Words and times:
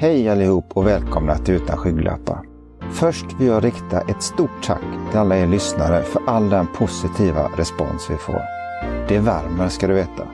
Hej 0.00 0.28
allihop 0.28 0.64
och 0.76 0.86
välkomna 0.86 1.38
till 1.38 1.54
Utan 1.54 1.76
skygglappar. 1.76 2.42
Först 2.92 3.26
vill 3.38 3.46
jag 3.46 3.64
rikta 3.64 4.00
ett 4.00 4.22
stort 4.22 4.62
tack 4.64 4.84
till 5.10 5.18
alla 5.18 5.36
er 5.36 5.46
lyssnare 5.46 6.02
för 6.02 6.22
all 6.26 6.50
den 6.50 6.66
positiva 6.66 7.50
respons 7.56 8.10
vi 8.10 8.16
får. 8.16 8.42
Det 9.08 9.18
värmer 9.18 9.68
ska 9.68 9.86
du 9.86 9.94
veta. 9.94 10.28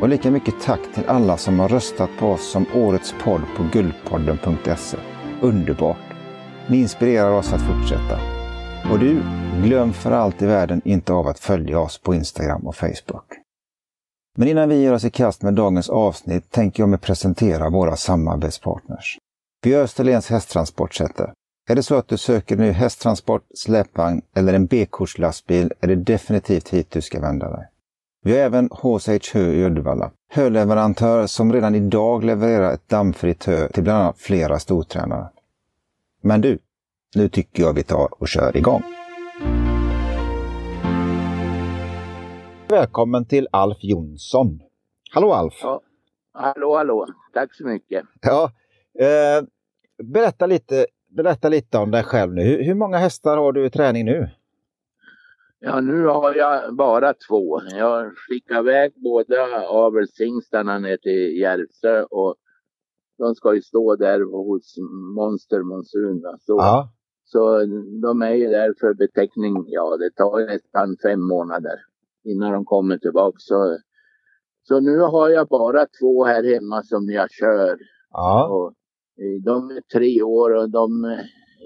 Och 0.00 0.08
lika 0.08 0.30
mycket 0.30 0.54
tack 0.62 0.80
till 0.94 1.04
alla 1.06 1.36
som 1.36 1.60
har 1.60 1.68
röstat 1.68 2.10
på 2.18 2.26
oss 2.26 2.50
som 2.50 2.66
årets 2.74 3.14
podd 3.24 3.42
på 3.56 3.62
guldpodden.se. 3.72 4.96
Underbart! 5.40 5.96
Ni 6.68 6.76
inspirerar 6.80 7.30
oss 7.30 7.52
att 7.52 7.62
fortsätta. 7.62 8.18
Och 8.92 8.98
du, 8.98 9.22
glöm 9.62 9.92
för 9.92 10.10
allt 10.10 10.42
i 10.42 10.46
världen 10.46 10.82
inte 10.84 11.12
av 11.12 11.26
att 11.26 11.38
följa 11.38 11.80
oss 11.80 11.98
på 11.98 12.14
Instagram 12.14 12.66
och 12.66 12.76
Facebook. 12.76 13.43
Men 14.36 14.48
innan 14.48 14.68
vi 14.68 14.80
ger 14.80 14.92
oss 14.92 15.04
i 15.04 15.10
kast 15.10 15.42
med 15.42 15.54
dagens 15.54 15.88
avsnitt 15.88 16.50
tänker 16.50 16.82
jag 16.82 16.88
mig 16.88 16.98
presentera 16.98 17.70
våra 17.70 17.96
samarbetspartners. 17.96 19.18
Vi 19.62 19.74
är 19.74 19.82
Österlens 19.82 20.30
hästtransportsätter. 20.30 21.32
Är 21.68 21.74
det 21.74 21.82
så 21.82 21.94
att 21.94 22.08
du 22.08 22.16
söker 22.16 22.56
ny 22.56 22.70
hästtransport, 22.70 23.42
släpvagn 23.54 24.22
eller 24.36 24.54
en 24.54 24.66
B-kortslastbil 24.66 25.72
är 25.80 25.88
det 25.88 25.96
definitivt 25.96 26.68
hit 26.68 26.90
du 26.90 27.02
ska 27.02 27.20
vända 27.20 27.50
dig. 27.50 27.68
Vi 28.24 28.32
har 28.32 28.38
även 28.38 28.68
HSH 28.72 29.34
Hö 29.34 29.52
i 29.52 29.64
Uddevalla, 29.64 30.10
höleverantör 30.30 31.26
som 31.26 31.52
redan 31.52 31.74
idag 31.74 32.24
levererar 32.24 32.72
ett 32.72 32.88
dammfritt 32.88 33.44
hö 33.44 33.68
till 33.68 33.82
bland 33.82 34.02
annat 34.02 34.18
flera 34.18 34.58
stortränare. 34.58 35.28
Men 36.22 36.40
du, 36.40 36.58
nu 37.16 37.28
tycker 37.28 37.62
jag 37.62 37.72
vi 37.72 37.82
tar 37.82 38.08
och 38.22 38.28
kör 38.28 38.56
igång. 38.56 38.82
Välkommen 42.74 43.24
till 43.24 43.48
Alf 43.50 43.76
Jonsson. 43.80 44.60
Hallå 45.10 45.32
Alf! 45.32 45.54
Ja. 45.62 45.80
Hallå, 46.32 46.76
hallå. 46.76 47.06
Tack 47.32 47.54
så 47.54 47.66
mycket. 47.66 48.04
Ja, 48.22 48.50
eh, 48.98 49.44
berätta, 50.04 50.46
lite, 50.46 50.86
berätta 51.16 51.48
lite 51.48 51.78
om 51.78 51.90
dig 51.90 52.02
själv 52.02 52.32
nu. 52.34 52.42
Hur, 52.42 52.62
hur 52.64 52.74
många 52.74 52.96
hästar 52.96 53.36
har 53.36 53.52
du 53.52 53.66
i 53.66 53.70
träning 53.70 54.04
nu? 54.04 54.28
Ja, 55.58 55.80
nu 55.80 56.06
har 56.06 56.34
jag 56.34 56.76
bara 56.76 57.14
två. 57.28 57.60
Jag 57.70 58.12
skickar 58.16 58.58
iväg 58.58 58.92
båda 58.96 59.66
avelshingstarna 59.68 60.78
ner 60.78 60.96
till 60.96 61.40
Järvsö 61.40 62.02
och 62.02 62.34
de 63.18 63.34
ska 63.34 63.54
ju 63.54 63.62
stå 63.62 63.96
där 63.96 64.20
hos 64.20 64.74
Monster 65.16 65.62
Monsun. 65.62 66.22
Så, 66.40 66.56
Ja. 66.58 66.92
så 67.24 67.58
de 68.02 68.22
är 68.22 68.34
ju 68.34 68.46
där 68.48 68.74
för 68.80 68.94
beteckning. 68.94 69.64
Ja, 69.66 69.96
det 69.96 70.10
tar 70.10 70.46
nästan 70.46 70.96
fem 71.02 71.20
månader 71.20 71.80
innan 72.24 72.52
de 72.52 72.64
kommer 72.64 72.98
tillbaka. 72.98 73.36
Så, 73.38 73.78
så 74.62 74.80
nu 74.80 74.98
har 74.98 75.28
jag 75.28 75.48
bara 75.48 75.86
två 76.00 76.24
här 76.24 76.54
hemma 76.54 76.82
som 76.82 77.10
jag 77.10 77.30
kör. 77.30 77.78
Ja. 78.10 78.48
Och 78.48 78.68
eh, 79.22 79.42
de 79.44 79.70
är 79.70 79.80
tre 79.80 80.22
år 80.22 80.56
och 80.56 80.70
de, 80.70 81.04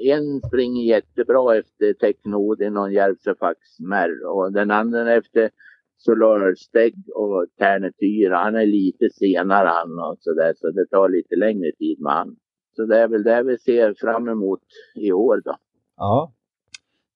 en 0.07 0.41
springer 0.49 0.83
jättebra 0.83 1.57
efter 1.57 1.93
Technodin 1.93 2.77
och 2.77 2.93
Järvsöfax 2.93 3.59
Märr 3.81 4.27
och 4.27 4.53
den 4.53 4.71
andra 4.71 5.15
efter 5.15 5.51
Solarsteg 5.97 6.95
och 7.15 7.47
Ternetyra. 7.59 8.37
Han 8.37 8.55
är 8.55 8.67
lite 8.67 9.11
senare 9.11 9.69
han 9.69 9.99
och 9.99 10.17
sådär 10.21 10.53
så 10.57 10.71
det 10.71 10.87
tar 10.87 11.09
lite 11.09 11.37
längre 11.37 11.73
tid 11.79 12.01
med 12.01 12.13
han. 12.13 12.37
Så 12.77 12.85
det 12.85 12.99
är 12.99 13.09
väl 13.09 13.23
det 13.23 13.43
vi 13.43 13.59
ser 13.59 13.95
fram 14.01 14.29
emot 14.29 14.63
i 14.95 15.13
år 15.13 15.43
då. 15.45 15.57
ja. 15.97 16.33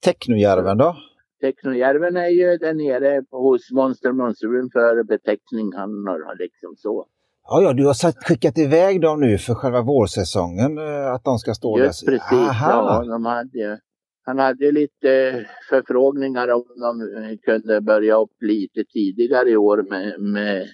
Technojärven 0.04 0.78
då? 0.78 0.96
Technojärven 1.42 2.16
är 2.16 2.28
ju 2.28 2.56
där 2.56 2.74
nere 2.74 3.24
hos 3.30 3.70
Monster 3.70 4.12
Monsun 4.12 4.70
för 4.72 5.04
beteckning. 5.04 5.72
Han 5.76 5.90
har 6.06 6.36
liksom 6.38 6.74
så. 6.76 7.06
Ja, 7.48 7.62
ja, 7.62 7.72
du 7.72 7.86
har 7.86 7.94
sagt, 7.94 8.18
skickat 8.28 8.58
iväg 8.58 9.00
dem 9.00 9.20
nu 9.20 9.38
för 9.38 9.54
själva 9.54 9.82
vårsäsongen, 9.82 10.78
eh, 10.78 11.12
att 11.12 11.24
de 11.24 11.38
ska 11.38 11.54
stå 11.54 11.78
Just 11.78 12.06
där. 12.06 12.12
precis. 12.12 12.56
Ja, 12.60 12.90
Aha. 12.90 13.04
de 13.04 13.24
hade, 13.24 13.80
han 14.24 14.38
hade 14.38 14.72
lite 14.72 15.10
förfrågningar 15.68 16.48
om 16.48 16.64
de 16.80 17.36
kunde 17.36 17.80
börja 17.80 18.16
upp 18.16 18.36
lite 18.40 18.84
tidigare 18.84 19.50
i 19.50 19.56
år 19.56 19.82
med, 19.90 20.20
med 20.20 20.66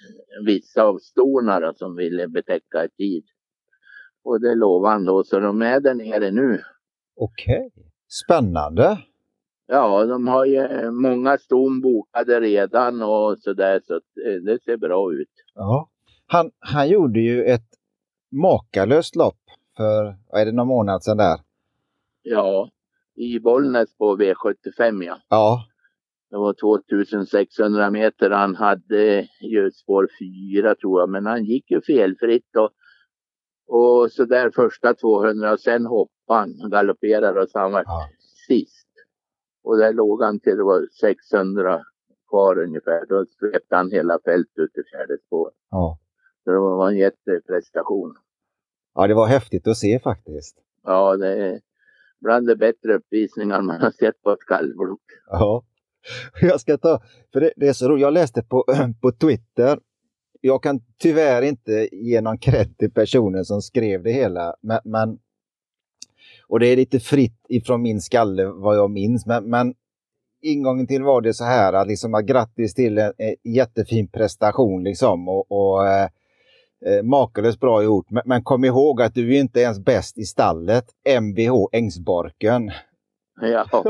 vissa 0.46 0.82
av 0.82 0.98
storna 0.98 1.72
som 1.74 1.96
ville 1.96 2.28
betäcka 2.28 2.84
i 2.84 2.88
tid. 2.88 3.24
Och 4.24 4.40
det 4.40 4.54
lovade 4.54 4.92
han 4.92 5.04
då, 5.04 5.24
så 5.24 5.40
de 5.40 5.62
är 5.62 5.80
där 5.80 5.94
nere 5.94 6.30
nu. 6.30 6.60
Okej. 7.16 7.70
Spännande. 8.08 8.98
Ja, 9.70 10.04
de 10.04 10.28
har 10.28 10.44
ju 10.44 10.90
många 10.90 11.38
ston 11.38 11.80
bokade 11.80 12.40
redan 12.40 13.02
och 13.02 13.38
sådär 13.38 13.80
så 13.84 13.94
eh, 13.94 14.34
det 14.44 14.62
ser 14.62 14.76
bra 14.76 15.12
ut. 15.12 15.28
Ja. 15.54 15.88
Han, 16.26 16.50
han 16.58 16.88
gjorde 16.88 17.20
ju 17.20 17.44
ett 17.44 17.68
makalöst 18.32 19.16
lopp 19.16 19.38
för, 19.76 20.16
vad 20.28 20.40
är 20.40 20.46
det, 20.46 20.52
någon 20.52 20.68
månad 20.68 21.02
sedan 21.02 21.16
där? 21.16 21.38
Ja, 22.22 22.70
i 23.14 23.40
Bollnäs 23.40 23.96
på 23.96 24.16
V75 24.16 25.04
ja. 25.04 25.18
Ja. 25.28 25.64
Det 26.30 26.36
var 26.36 26.52
2600 26.52 27.90
meter. 27.90 28.30
Han 28.30 28.54
hade 28.56 29.28
ju 29.40 29.70
spår 29.70 30.08
4 30.62 30.74
tror 30.74 31.00
jag, 31.00 31.08
men 31.10 31.26
han 31.26 31.44
gick 31.44 31.70
ju 31.70 31.80
felfritt 31.80 32.56
och, 32.56 32.70
och 33.76 34.12
så 34.12 34.24
där 34.24 34.50
första 34.50 34.94
200 34.94 35.52
och 35.52 35.60
sen 35.60 35.86
hoppade 35.86 36.40
han, 36.40 36.70
galopperade 36.70 37.40
och 37.40 37.48
så 37.48 37.58
han 37.58 37.72
var 37.72 37.82
Ja. 37.86 38.08
sist. 38.48 38.77
Och 39.62 39.78
där 39.78 39.92
låg 39.92 40.22
han 40.22 40.40
till 40.40 40.56
det 40.56 40.64
var 40.64 40.86
600 41.00 41.82
kvar 42.28 42.58
ungefär. 42.58 43.06
Då 43.06 43.24
svepte 43.26 43.76
han 43.76 43.90
hela 43.90 44.18
fältet 44.24 44.58
ut 44.58 44.76
i 44.78 44.82
fjärde 44.90 45.18
spår. 45.26 45.50
Ja. 45.70 45.98
Så 46.44 46.50
det 46.50 46.58
var 46.58 46.88
en 46.90 46.96
jätteprestation. 46.96 48.14
ja, 48.94 49.06
det 49.06 49.14
var 49.14 49.26
häftigt 49.26 49.66
att 49.66 49.76
se 49.76 50.00
faktiskt. 50.00 50.56
Ja, 50.84 51.16
det 51.16 51.46
är 51.46 51.60
bland 52.20 52.46
de 52.46 52.54
bättre 52.56 52.94
uppvisningar 52.94 53.62
man 53.62 53.80
har 53.80 53.90
sett 53.90 54.22
på 54.22 54.30
ett 54.30 54.46
kallblod. 54.48 54.98
Ja. 55.30 55.64
Jag 56.40 56.60
ska 56.60 56.78
ta, 56.78 57.02
för 57.32 57.40
det, 57.40 57.52
det 57.56 57.68
är 57.68 57.72
så 57.72 57.88
roligt, 57.88 58.02
jag 58.02 58.12
läste 58.12 58.42
på, 58.42 58.64
på 59.02 59.12
Twitter, 59.12 59.78
jag 60.40 60.62
kan 60.62 60.80
tyvärr 60.98 61.42
inte 61.42 61.88
ge 61.92 62.20
någon 62.20 62.38
cred 62.38 62.78
till 62.78 62.92
personen 62.92 63.44
som 63.44 63.62
skrev 63.62 64.02
det 64.02 64.12
hela, 64.12 64.54
men, 64.62 64.80
men 64.84 65.18
och 66.48 66.60
det 66.60 66.66
är 66.66 66.76
lite 66.76 67.00
fritt 67.00 67.46
ifrån 67.48 67.82
min 67.82 68.00
skalle 68.00 68.44
vad 68.46 68.76
jag 68.76 68.90
minns, 68.90 69.26
men, 69.26 69.50
men 69.50 69.74
ingången 70.42 70.86
till 70.86 71.02
var 71.02 71.20
det 71.20 71.34
så 71.34 71.44
här 71.44 71.72
att 71.72 71.88
liksom 71.88 72.14
att 72.14 72.24
grattis 72.24 72.74
till 72.74 72.98
en, 72.98 73.12
en 73.16 73.52
jättefin 73.52 74.08
prestation 74.08 74.84
liksom 74.84 75.28
och, 75.28 75.52
och 75.52 75.86
eh, 75.86 76.08
eh, 76.86 77.02
makalöst 77.02 77.60
bra 77.60 77.82
gjort. 77.82 78.10
Men, 78.10 78.22
men 78.26 78.42
kom 78.42 78.64
ihåg 78.64 79.02
att 79.02 79.14
du 79.14 79.36
är 79.36 79.40
inte 79.40 79.60
ens 79.60 79.84
bäst 79.84 80.18
i 80.18 80.24
stallet, 80.24 80.84
Mvh 81.20 81.66
Ängsborken. 81.72 82.70
Ja. 83.40 83.66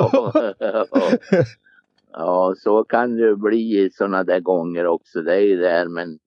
ja, 2.12 2.54
så 2.58 2.84
kan 2.84 3.16
det 3.16 3.36
bli 3.36 3.84
i 3.84 3.90
sådana 3.92 4.24
där 4.24 4.40
gånger 4.40 4.86
också. 4.86 5.22
Det 5.22 5.34
är 5.34 5.40
ju 5.40 5.56
där 5.56 5.88
men 5.88 6.18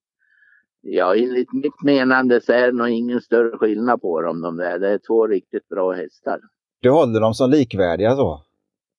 ja, 0.82 1.16
enligt 1.16 1.52
mitt 1.52 1.82
menande 1.82 2.40
så 2.40 2.52
är 2.52 2.66
det 2.66 2.78
nog 2.78 2.88
ingen 2.88 3.20
större 3.20 3.58
skillnad 3.58 4.00
på 4.00 4.22
dem. 4.22 4.40
De 4.40 4.56
där. 4.56 4.78
Det 4.78 4.88
är 4.88 4.98
två 4.98 5.26
riktigt 5.26 5.68
bra 5.68 5.92
hästar. 5.92 6.40
Du 6.80 6.90
håller 6.90 7.20
dem 7.20 7.34
som 7.34 7.50
likvärdiga 7.50 8.16
så? 8.16 8.42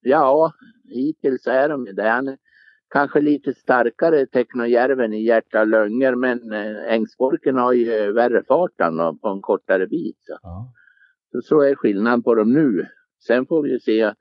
Ja, 0.01 0.53
hittills 0.89 1.47
är 1.47 1.69
de 1.69 1.85
det. 1.85 2.09
Han 2.09 2.27
är 2.27 2.37
kanske 2.89 3.21
lite 3.21 3.53
starkare 3.53 4.25
Technojärven 4.25 5.13
i 5.13 5.23
hjärta 5.23 5.63
lönger 5.63 6.15
men 6.15 6.51
eh, 6.51 6.93
Ängsborken 6.93 7.57
har 7.57 7.73
ju 7.73 8.11
värre 8.11 8.43
fart 8.47 8.77
på 9.21 9.29
en 9.29 9.41
kortare 9.41 9.87
bit. 9.87 10.17
Så. 10.19 10.37
Ja. 10.41 10.73
Så, 11.31 11.41
så 11.41 11.61
är 11.61 11.75
skillnaden 11.75 12.23
på 12.23 12.35
dem 12.35 12.53
nu. 12.53 12.85
Sen 13.27 13.45
får 13.45 13.63
vi 13.63 13.79
se 13.79 14.13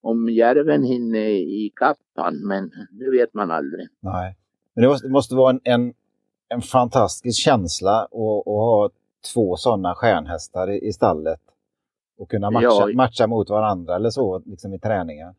om 0.00 0.28
järven 0.28 0.82
hinner 0.82 1.28
i 1.28 1.72
han, 2.14 2.46
men 2.46 2.70
det 2.90 3.10
vet 3.10 3.34
man 3.34 3.50
aldrig. 3.50 3.88
Nej. 4.00 4.36
Men 4.74 4.82
det 4.82 4.88
måste, 4.88 5.08
måste 5.08 5.34
vara 5.34 5.50
en, 5.50 5.60
en, 5.64 5.92
en 6.48 6.62
fantastisk 6.62 7.40
känsla 7.40 8.02
att, 8.02 8.44
ha 8.46 8.90
två 9.34 9.56
sådana 9.56 9.94
stjärnhästar 9.94 10.70
i, 10.70 10.88
i 10.88 10.92
stallet. 10.92 11.40
Och 12.18 12.30
kunna 12.30 12.50
matcha, 12.50 12.66
Ja. 12.66 12.90
matcha 12.94 13.26
mot 13.26 13.50
varandra 13.50 13.96
eller 13.96 14.10
så 14.10 14.42
liksom 14.46 14.74
i 14.74 14.78
träningen. 14.78 15.34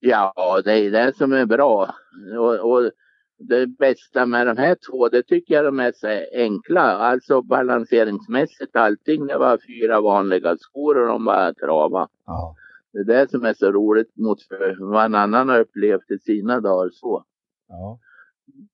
Ja, 0.00 0.60
det 0.64 0.72
är 0.72 0.90
det 0.90 1.16
som 1.16 1.32
är 1.32 1.46
bra. 1.46 1.94
Och, 2.38 2.72
och 2.72 2.90
det 3.38 3.66
bästa 3.66 4.26
med 4.26 4.46
de 4.46 4.56
här 4.56 4.76
två, 4.90 5.08
det 5.08 5.22
tycker 5.22 5.54
jag 5.54 5.64
de 5.64 5.80
är 5.80 5.92
så 5.96 6.38
enkla. 6.38 6.80
Alltså 6.82 7.42
balanseringsmässigt 7.42 8.76
allting. 8.76 9.26
Det 9.26 9.38
var 9.38 9.58
fyra 9.66 10.00
vanliga 10.00 10.56
skor 10.56 10.98
och 11.00 11.06
de 11.08 11.24
bara 11.24 11.54
trava. 11.54 12.08
Ja. 12.26 12.56
Det 12.92 12.98
är 12.98 13.04
det 13.04 13.30
som 13.30 13.44
är 13.44 13.54
så 13.54 13.72
roligt 13.72 14.16
mot 14.16 14.38
vad 14.80 15.04
en 15.04 15.14
annan 15.14 15.48
har 15.48 15.60
upplevt 15.60 16.10
i 16.10 16.18
sina 16.18 16.60
dagar 16.60 16.90
så. 16.92 17.24
Ja. 17.68 17.98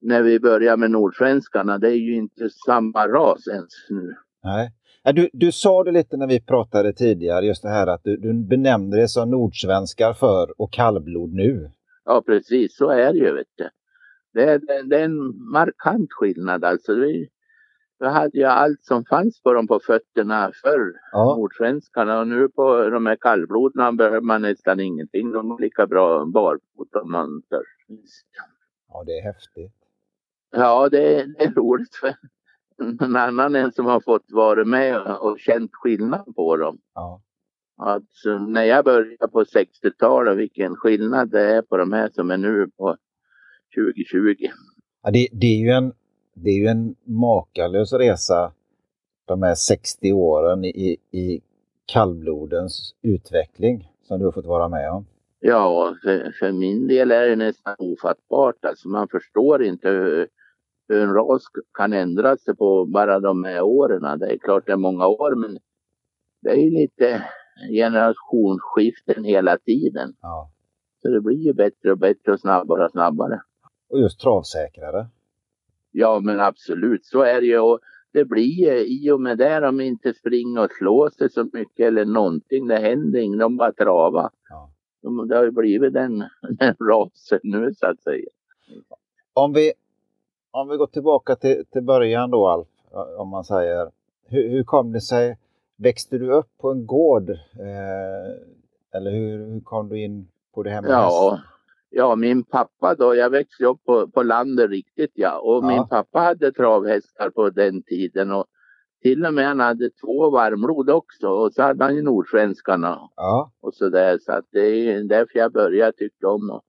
När 0.00 0.22
vi 0.22 0.40
börjar 0.40 0.76
med 0.76 0.90
nordsvenskarna, 0.90 1.78
det 1.78 1.88
är 1.88 1.98
ju 1.98 2.16
inte 2.16 2.50
samma 2.66 3.08
ras 3.08 3.48
ens 3.48 3.74
nu. 3.90 4.14
Nej. 4.44 4.70
Du, 5.14 5.28
du 5.32 5.52
sa 5.52 5.84
det 5.84 5.92
lite 5.92 6.16
när 6.16 6.26
vi 6.26 6.40
pratade 6.40 6.92
tidigare, 6.92 7.46
just 7.46 7.62
det 7.62 7.68
här 7.68 7.86
att 7.86 8.00
du, 8.04 8.16
du 8.16 8.46
benämnde 8.48 9.00
det 9.00 9.08
som 9.08 9.30
nordsvenskar 9.30 10.12
för 10.12 10.60
och 10.60 10.72
kallblod 10.72 11.32
nu. 11.32 11.70
Ja 12.04 12.22
precis, 12.26 12.76
så 12.76 12.90
är 12.90 13.12
det 13.12 13.18
ju 13.18 13.34
vet 13.34 13.46
du. 13.56 13.68
Det 14.32 14.44
är, 14.44 14.84
det, 14.88 14.96
är 14.96 15.04
en 15.04 15.50
markant 15.52 16.12
skillnad 16.12 16.64
alltså. 16.64 16.92
Är, 16.92 17.26
Jag 17.98 18.10
hade 18.10 18.38
ju 18.38 18.44
allt 18.44 18.84
som 18.84 19.04
fanns 19.04 19.42
på 19.42 19.52
dem 19.52 19.66
på 19.66 19.80
fötterna 19.86 20.50
förr, 20.62 20.92
ja. 21.12 21.36
nordsvenskarna. 21.36 22.20
Och 22.20 22.28
nu 22.28 22.48
på 22.48 22.90
de 22.90 23.06
här 23.06 23.16
kallblodarna 23.20 23.92
behöver 23.92 24.20
man 24.20 24.42
nästan 24.42 24.80
ingenting. 24.80 25.32
De 25.32 25.50
är 25.50 25.60
lika 25.60 25.86
bra 25.86 26.24
barfot 26.24 26.94
om 27.02 27.12
man 27.12 27.42
törs. 27.42 28.00
Ja, 28.88 29.04
det 29.06 29.18
är 29.18 29.22
häftigt. 29.22 29.72
Ja, 30.50 30.88
det 30.88 31.14
är, 31.14 31.26
det 31.26 31.44
är 31.44 31.50
roligt 31.50 31.94
för 31.94 32.14
en 33.02 33.16
annan 33.16 33.54
en 33.54 33.72
som 33.72 33.86
har 33.86 34.00
fått 34.00 34.26
vara 34.28 34.64
med 34.64 35.16
och 35.16 35.38
känt 35.38 35.70
skillnad 35.74 36.34
på 36.36 36.56
dem. 36.56 36.78
Ja. 36.94 37.22
Alltså, 37.76 38.38
när 38.38 38.64
jag 38.64 38.84
började 38.84 39.28
på 39.28 39.44
60-talet, 39.44 40.38
vilken 40.38 40.76
skillnad 40.76 41.30
det 41.30 41.54
är 41.54 41.62
på 41.62 41.76
de 41.76 41.92
här 41.92 42.10
som 42.14 42.30
är 42.30 42.36
nu 42.36 42.70
på 42.76 42.96
2020. 43.74 44.34
Ja, 45.02 45.10
det, 45.10 45.28
det, 45.32 45.46
är 45.46 45.58
ju 45.58 45.70
en, 45.70 45.92
det 46.34 46.50
är 46.50 46.54
ju 46.54 46.66
en 46.66 46.94
makalös 47.04 47.92
resa 47.92 48.52
de 49.24 49.42
här 49.42 49.54
60 49.54 50.12
åren 50.12 50.64
i, 50.64 50.96
i 51.10 51.40
kallblodens 51.86 52.94
utveckling 53.02 53.92
som 54.02 54.18
du 54.18 54.24
har 54.24 54.32
fått 54.32 54.46
vara 54.46 54.68
med 54.68 54.90
om. 54.90 55.06
Ja, 55.40 55.94
för, 56.02 56.32
för 56.38 56.52
min 56.52 56.86
del 56.86 57.10
är 57.10 57.28
det 57.28 57.36
nästan 57.36 57.74
ofattbart. 57.78 58.64
Alltså 58.64 58.88
man 58.88 59.08
förstår 59.08 59.62
inte 59.62 59.88
hur, 59.88 60.28
hur 60.88 61.02
en 61.02 61.14
ras 61.14 61.42
kan 61.74 61.92
ändra 61.92 62.36
sig 62.36 62.56
på 62.56 62.84
bara 62.84 63.20
de 63.20 63.44
här 63.44 63.62
åren. 63.62 64.18
Det 64.18 64.26
är 64.26 64.38
klart 64.38 64.66
det 64.66 64.72
är 64.72 64.76
många 64.76 65.06
år 65.06 65.34
men 65.34 65.58
det 66.42 66.50
är 66.50 66.56
ju 66.56 66.70
lite 66.70 67.24
generationsskiften 67.70 69.24
hela 69.24 69.58
tiden. 69.58 70.14
Ja. 70.22 70.50
Så 71.02 71.08
det 71.08 71.20
blir 71.20 71.46
ju 71.46 71.52
bättre 71.52 71.92
och 71.92 71.98
bättre 71.98 72.32
och 72.32 72.40
snabbare 72.40 72.84
och 72.84 72.90
snabbare. 72.90 73.40
Och 73.88 74.00
just 74.00 74.20
travsäkrare. 74.20 75.06
Ja 75.90 76.20
men 76.20 76.40
absolut 76.40 77.06
så 77.06 77.22
är 77.22 77.40
det 77.40 77.46
ju. 77.46 77.58
Och 77.58 77.80
det 78.12 78.24
blir 78.24 78.72
i 78.72 79.10
och 79.10 79.20
med 79.20 79.38
det 79.38 79.60
de 79.60 79.80
inte 79.80 80.14
springer 80.14 80.64
och 80.64 80.72
slår 80.72 81.10
sig 81.10 81.30
så 81.30 81.48
mycket 81.52 81.86
eller 81.86 82.04
någonting. 82.04 82.66
Det 82.68 82.78
händer 82.78 83.18
inget, 83.18 83.40
de 83.40 83.56
bara 83.56 83.72
travar. 83.72 84.30
Ja. 84.48 84.70
De, 85.02 85.28
det 85.28 85.36
har 85.36 85.44
ju 85.44 85.50
blivit 85.50 85.92
den, 85.92 86.18
den 86.50 86.74
rasen 86.90 87.40
nu 87.42 87.74
så 87.74 87.86
att 87.86 88.02
säga. 88.02 88.28
Om 89.32 89.52
vi, 89.52 89.72
om 90.50 90.68
vi 90.68 90.76
går 90.76 90.86
tillbaka 90.86 91.36
till, 91.36 91.64
till 91.72 91.82
början 91.82 92.30
då 92.30 92.48
Alf, 92.48 92.68
om 93.18 93.28
man 93.28 93.44
säger. 93.44 93.90
Hur, 94.26 94.48
hur 94.48 94.64
kom 94.64 94.92
det 94.92 95.00
sig? 95.00 95.38
Växte 95.76 96.18
du 96.18 96.32
upp 96.32 96.58
på 96.58 96.70
en 96.70 96.86
gård? 96.86 97.30
Eh, 97.30 98.36
eller 98.94 99.10
hur, 99.10 99.52
hur 99.52 99.60
kom 99.60 99.88
du 99.88 100.00
in 100.00 100.28
på 100.54 100.62
det 100.62 100.70
här 100.70 100.82
med 100.82 100.90
ja. 100.90 101.30
Häst? 101.30 101.44
Ja, 101.90 102.16
min 102.16 102.44
pappa 102.44 102.94
då, 102.94 103.14
jag 103.14 103.30
växte 103.30 103.64
upp 103.64 103.84
på, 103.84 104.08
på 104.08 104.22
landet 104.22 104.70
riktigt 104.70 105.12
ja. 105.14 105.38
Och 105.38 105.64
ja. 105.64 105.68
min 105.68 105.88
pappa 105.88 106.20
hade 106.20 106.52
travhästar 106.52 107.30
på 107.30 107.50
den 107.50 107.82
tiden. 107.82 108.32
Och 108.32 108.46
till 109.02 109.26
och 109.26 109.34
med 109.34 109.46
han 109.46 109.60
hade 109.60 109.90
två 109.90 110.30
varmblod 110.30 110.90
också. 110.90 111.28
Och 111.28 111.52
så 111.52 111.62
hade 111.62 111.84
han 111.84 111.96
ju 111.96 112.02
nordsvenskarna. 112.02 112.98
Ja. 113.16 113.52
Och 113.60 113.74
så 113.74 113.88
där. 113.88 114.18
Så 114.18 114.32
att 114.32 114.44
det 114.52 114.60
är 114.60 115.02
därför 115.02 115.38
jag 115.38 115.52
började 115.52 115.92
tycka 115.92 116.28
om 116.28 116.46
dem. 116.46 116.60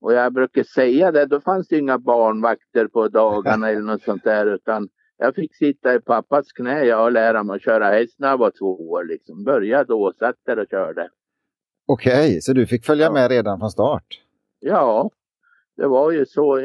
Och 0.00 0.12
jag 0.12 0.32
brukar 0.32 0.62
säga 0.62 1.12
det, 1.12 1.26
då 1.26 1.40
fanns 1.40 1.68
det 1.68 1.78
inga 1.78 1.98
barnvakter 1.98 2.86
på 2.86 3.08
dagarna 3.08 3.70
eller 3.70 3.80
något 3.80 4.02
sånt 4.02 4.24
där. 4.24 4.46
Utan 4.46 4.88
jag 5.16 5.34
fick 5.34 5.56
sitta 5.56 5.94
i 5.94 6.00
pappas 6.00 6.52
knä 6.52 6.84
jag 6.84 7.04
och 7.04 7.12
lära 7.12 7.42
mig 7.42 7.56
att 7.56 7.62
köra 7.62 7.90
häst 7.90 8.14
när 8.18 8.28
jag 8.28 8.38
var 8.38 8.50
två 8.50 8.90
år. 8.90 9.04
Liksom. 9.04 9.44
Började 9.44 9.84
då, 9.84 10.12
satt 10.18 10.36
där 10.46 10.58
och 10.58 10.66
körde. 10.70 11.08
Okej, 11.86 12.40
så 12.40 12.52
du 12.52 12.66
fick 12.66 12.84
följa 12.84 13.04
ja. 13.04 13.12
med 13.12 13.30
redan 13.30 13.58
från 13.58 13.70
start? 13.70 14.04
Ja, 14.60 15.10
det 15.76 15.86
var 15.86 16.10
ju 16.12 16.26
så. 16.26 16.60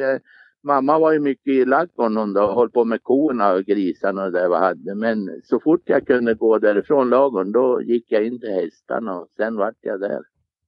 Jag, 0.64 0.84
mamma 0.84 1.00
var 1.00 1.14
ju 1.14 1.20
mycket 1.20 1.48
i 1.48 1.66
ladugården 1.66 2.38
och 2.38 2.56
höll 2.56 2.70
på 2.70 2.86
med 2.86 3.04
korna 3.04 3.54
och 3.54 3.64
grisarna 3.64 4.24
och 4.24 4.32
det 4.32 4.50
vi 4.50 4.56
hade. 4.56 4.96
Men 4.96 5.42
så 5.44 5.60
fort 5.60 5.82
jag 5.86 6.08
kunde 6.08 6.34
gå 6.34 6.60
därifrån 6.60 7.10
ladugården 7.10 7.52
då 7.52 7.82
gick 7.82 8.12
jag 8.12 8.26
in 8.26 8.40
till 8.40 8.50
hästarna 8.50 9.20
och 9.20 9.28
sen 9.38 9.56
vart 9.56 9.78
jag 9.82 10.00
där. 10.00 10.22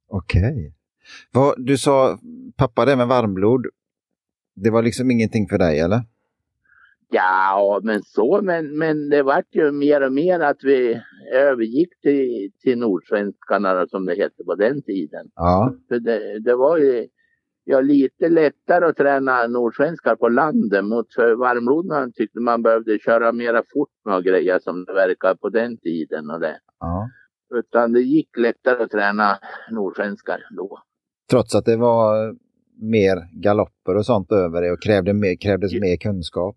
Okej. 0.07 0.73
Okay. 1.33 1.65
Du 1.65 1.77
sa 1.77 2.19
pappa 2.57 2.85
det 2.85 2.95
med 2.95 3.07
varmblod. 3.07 3.65
Det 4.55 4.69
var 4.69 4.83
liksom 4.83 5.11
ingenting 5.11 5.47
för 5.47 5.57
dig 5.57 5.79
eller? 5.79 6.01
Ja, 7.09 7.79
men 7.83 8.03
så, 8.03 8.41
men, 8.43 8.77
men 8.77 9.09
det 9.09 9.23
vart 9.23 9.55
ju 9.55 9.71
mer 9.71 10.01
och 10.01 10.13
mer 10.13 10.39
att 10.39 10.63
vi 10.63 11.01
övergick 11.33 12.01
till, 12.01 12.51
till 12.61 12.77
nordsvenskarna 12.77 13.87
som 13.87 14.05
det 14.05 14.15
hette 14.15 14.43
på 14.43 14.55
den 14.55 14.81
tiden. 14.81 15.31
Ja. 15.35 15.75
För 15.87 15.99
det, 15.99 16.39
det 16.39 16.55
var 16.55 16.77
ju 16.77 17.07
ja, 17.65 17.81
lite 17.81 18.29
lättare 18.29 18.85
att 18.85 18.97
träna 18.97 19.47
nordsvenskar 19.47 20.15
på 20.15 20.29
landet 20.29 20.85
mot 20.85 21.07
varmblodna 21.17 22.11
tyckte 22.15 22.39
man 22.39 22.61
behövde 22.61 22.99
köra 22.99 23.31
mera 23.31 23.63
fort 23.73 23.89
med 24.05 24.23
grejer 24.23 24.59
som 24.59 24.85
det 24.85 24.93
verkar 24.93 25.35
på 25.35 25.49
den 25.49 25.77
tiden 25.77 26.29
och 26.29 26.39
det. 26.39 26.59
Ja. 26.79 27.09
Utan 27.55 27.93
det 27.93 28.01
gick 28.01 28.37
lättare 28.37 28.83
att 28.83 28.91
träna 28.91 29.37
nordsvenskar 29.71 30.39
då. 30.57 30.79
Trots 31.29 31.55
att 31.55 31.65
det 31.65 31.77
var 31.77 32.35
mer 32.81 33.41
galopper 33.41 33.95
och 33.97 34.05
sånt 34.05 34.31
över 34.31 34.61
det 34.61 34.71
och 34.71 34.81
krävde 34.81 35.13
mer, 35.13 35.35
krävdes 35.35 35.73
ja. 35.73 35.81
mer 35.81 35.97
kunskap? 35.97 36.55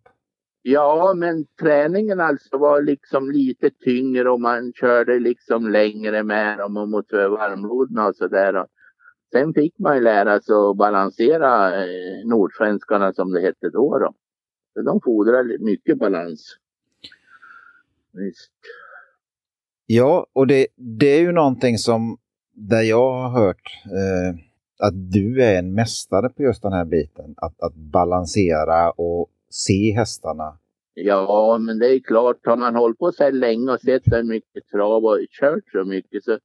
Ja, 0.62 1.14
men 1.16 1.44
träningen 1.60 2.20
alltså 2.20 2.58
var 2.58 2.82
liksom 2.82 3.30
lite 3.30 3.70
tyngre 3.70 4.30
och 4.30 4.40
man 4.40 4.72
körde 4.72 5.18
liksom 5.18 5.70
längre 5.70 6.22
med 6.22 6.58
dem 6.58 6.76
och 6.76 6.88
mot 6.88 7.12
varmblodna 7.12 8.06
och 8.08 8.16
sådär. 8.16 8.64
Sen 9.32 9.54
fick 9.54 9.78
man 9.78 9.96
ju 9.96 10.02
lära 10.02 10.40
sig 10.40 10.54
att 10.54 10.76
balansera 10.76 11.84
eh, 11.84 12.26
nordsvenskarna 12.26 13.12
som 13.12 13.32
det 13.32 13.40
hette 13.40 13.70
då. 13.70 13.98
då. 13.98 14.14
Så 14.74 14.82
de 14.82 15.00
fordrar 15.04 15.64
mycket 15.64 15.98
balans. 15.98 16.56
Visst. 18.12 18.52
Ja, 19.86 20.26
och 20.32 20.46
det, 20.46 20.66
det 20.76 21.06
är 21.06 21.20
ju 21.20 21.32
någonting 21.32 21.78
som 21.78 22.18
där 22.52 22.82
jag 22.82 23.12
har 23.12 23.30
hört 23.40 23.62
eh, 23.84 24.40
att 24.78 25.12
du 25.12 25.44
är 25.44 25.58
en 25.58 25.74
mästare 25.74 26.28
på 26.28 26.42
just 26.42 26.62
den 26.62 26.72
här 26.72 26.84
biten. 26.84 27.34
Att, 27.36 27.60
att 27.60 27.74
balansera 27.74 28.90
och 28.90 29.30
se 29.50 29.92
hästarna? 29.92 30.58
Ja, 30.94 31.58
men 31.60 31.78
det 31.78 31.86
är 31.86 32.00
klart, 32.00 32.46
har 32.46 32.56
man 32.56 32.74
hållit 32.74 32.98
på 32.98 33.12
så 33.12 33.30
länge 33.30 33.72
och 33.72 33.80
sett 33.80 34.02
så 34.04 34.22
mycket 34.22 34.68
trav 34.72 35.04
och 35.04 35.18
kört 35.40 35.64
så 35.72 35.84
mycket 35.84 36.24
så 36.24 36.38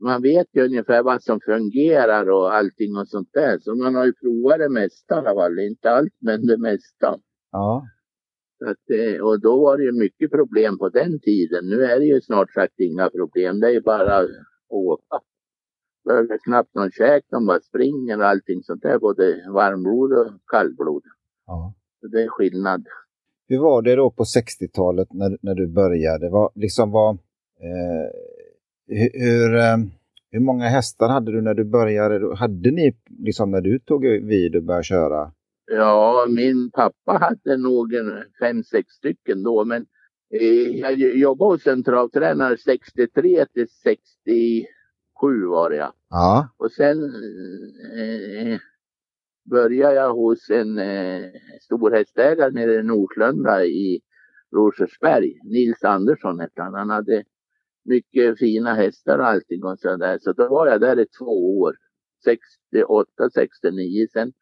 man 0.00 0.22
vet 0.22 0.46
ju 0.52 0.64
ungefär 0.64 1.02
vad 1.02 1.22
som 1.22 1.40
fungerar 1.40 2.30
och 2.30 2.54
allting 2.54 2.96
och 2.96 3.08
sånt 3.08 3.30
där. 3.32 3.58
Så 3.58 3.74
man 3.74 3.94
har 3.94 4.06
ju 4.06 4.12
provat 4.12 4.58
det 4.58 4.68
mesta 4.68 5.14
i 5.14 5.18
alla 5.18 5.34
fall. 5.34 5.58
Inte 5.58 5.90
allt, 5.90 6.14
men 6.20 6.46
det 6.46 6.58
mesta. 6.58 7.18
Ja. 7.52 7.86
Att, 8.66 9.22
och 9.22 9.40
då 9.40 9.60
var 9.60 9.76
det 9.76 9.84
ju 9.84 9.92
mycket 9.92 10.30
problem 10.30 10.78
på 10.78 10.88
den 10.88 11.20
tiden. 11.20 11.66
Nu 11.66 11.84
är 11.84 11.98
det 11.98 12.06
ju 12.06 12.20
snart 12.20 12.52
sagt 12.52 12.80
inga 12.80 13.10
problem. 13.10 13.60
Det 13.60 13.66
är 13.66 13.72
ju 13.72 13.80
bara 13.80 14.16
att 14.16 14.28
åka. 14.68 15.20
Behöver 16.04 16.38
knappt 16.44 16.74
någon 16.74 16.90
käk, 16.90 17.24
de 17.30 17.46
bara 17.46 17.60
springer 17.60 18.18
och 18.18 18.26
allting 18.26 18.62
sånt 18.62 18.82
där. 18.82 18.98
Både 18.98 19.50
varmblod 19.52 20.12
och 20.12 20.32
kallblod. 20.46 21.02
Ja. 21.46 21.74
Så 22.00 22.06
det 22.06 22.22
är 22.22 22.28
skillnad. 22.28 22.84
Hur 23.48 23.58
var 23.58 23.82
det 23.82 23.96
då 23.96 24.10
på 24.10 24.24
60-talet 24.24 25.12
när, 25.12 25.38
när 25.42 25.54
du 25.54 25.66
började? 25.66 26.30
Var, 26.30 26.50
liksom 26.54 26.90
var, 26.90 27.10
eh, 27.60 28.10
hur, 29.12 29.56
eh, 29.56 29.76
hur 30.30 30.40
många 30.40 30.64
hästar 30.64 31.08
hade 31.08 31.32
du 31.32 31.40
när 31.42 31.54
du 31.54 31.64
började? 31.64 32.36
Hade 32.36 32.70
ni 32.70 32.96
liksom 33.18 33.50
när 33.50 33.60
du 33.60 33.78
tog 33.78 34.02
vid 34.02 34.56
och 34.56 34.62
började 34.62 34.84
köra? 34.84 35.32
Ja, 35.70 36.26
min 36.28 36.70
pappa 36.70 37.18
hade 37.20 37.56
nog 37.56 37.94
en 37.94 38.24
fem, 38.40 38.62
sex 38.62 38.92
stycken 38.92 39.42
då, 39.42 39.64
men 39.64 39.86
eh, 40.40 40.78
jag 40.80 40.98
jobbade 40.98 41.54
hos 41.54 41.66
en 41.66 41.84
travtränare 41.84 42.56
63 42.58 43.46
till 43.46 43.68
67 43.68 44.66
var 45.46 45.70
jag. 45.70 45.92
Ja. 46.10 46.48
Och 46.56 46.72
sen 46.72 47.04
eh, 47.98 48.58
började 49.50 49.94
jag 49.94 50.14
hos 50.14 50.50
en 50.50 50.78
eh, 50.78 51.24
storhästägare 51.60 52.50
nere 52.50 52.74
i 52.74 52.82
Norslunda 52.82 53.64
i 53.64 54.00
Rosersberg. 54.56 55.40
Nils 55.44 55.84
Andersson 55.84 56.40
hette 56.40 56.62
han. 56.62 56.74
Han 56.74 56.90
hade 56.90 57.24
mycket 57.88 58.38
fina 58.38 58.74
hästar 58.74 59.18
och 59.18 59.26
allting 59.26 59.64
och 59.64 59.78
sådär. 59.78 60.18
Så 60.20 60.32
då 60.32 60.48
var 60.48 60.66
jag 60.66 60.80
där 60.80 60.98
i 61.00 61.06
två 61.18 61.58
år. 61.58 61.74
68, 62.24 63.30
69. 63.34 64.06
Sen 64.12 64.32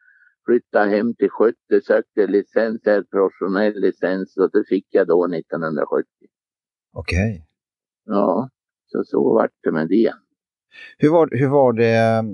flyttade 0.46 0.90
hem 0.90 1.14
till 1.14 1.30
70, 1.30 1.56
sökte 1.86 2.26
licens, 2.26 2.82
professionell 3.10 3.80
licens 3.80 4.36
och 4.36 4.50
det 4.52 4.64
fick 4.68 4.86
jag 4.90 5.06
då 5.06 5.24
1970. 5.24 6.06
Okej. 6.92 7.30
Okay. 7.32 7.42
Ja, 8.04 8.50
så 8.86 9.04
så 9.04 9.34
vart 9.34 9.50
det 9.62 9.72
med 9.72 9.88
det. 9.88 10.12
Hur 10.98 11.10
var, 11.10 11.28
hur 11.32 11.48
var 11.48 11.72
det 11.72 12.24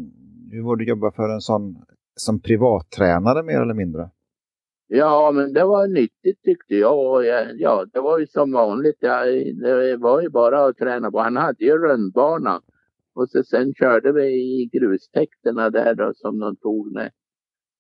hur 0.51 0.63
var 0.63 0.77
det 0.77 0.83
att 0.83 0.89
jobba 0.89 1.13
för 1.13 1.29
en 1.29 1.41
sån 1.41 1.85
som 2.15 2.41
privattränare 2.41 3.43
mer 3.43 3.61
eller 3.61 3.75
mindre? 3.75 4.11
Ja, 4.95 5.33
men 5.35 5.53
det 5.53 5.65
var 5.65 5.87
nyttigt 5.87 6.43
tyckte 6.43 6.75
jag. 6.75 7.25
Ja, 7.57 7.87
det 7.93 8.01
var 8.01 8.19
ju 8.19 8.27
som 8.27 8.53
vanligt. 8.53 8.97
Ja, 9.01 9.25
det 9.63 9.97
var 9.97 10.21
ju 10.21 10.29
bara 10.29 10.65
att 10.65 10.77
träna 10.77 11.11
på. 11.11 11.19
Han 11.19 11.37
hade 11.37 11.65
ju 11.65 11.79
rundbana. 11.79 12.61
Och 13.15 13.29
så 13.29 13.43
sen 13.45 13.75
körde 13.75 14.13
vi 14.13 14.25
i 14.25 14.71
grustäkterna 14.73 15.71
där 15.71 15.95
då 15.95 16.13
som 16.15 16.39
de 16.39 16.57
tog 16.57 16.93
med 16.93 17.11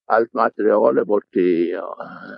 allt 0.07 0.33
materialet 0.33 1.07
bort 1.07 1.33
till 1.33 1.81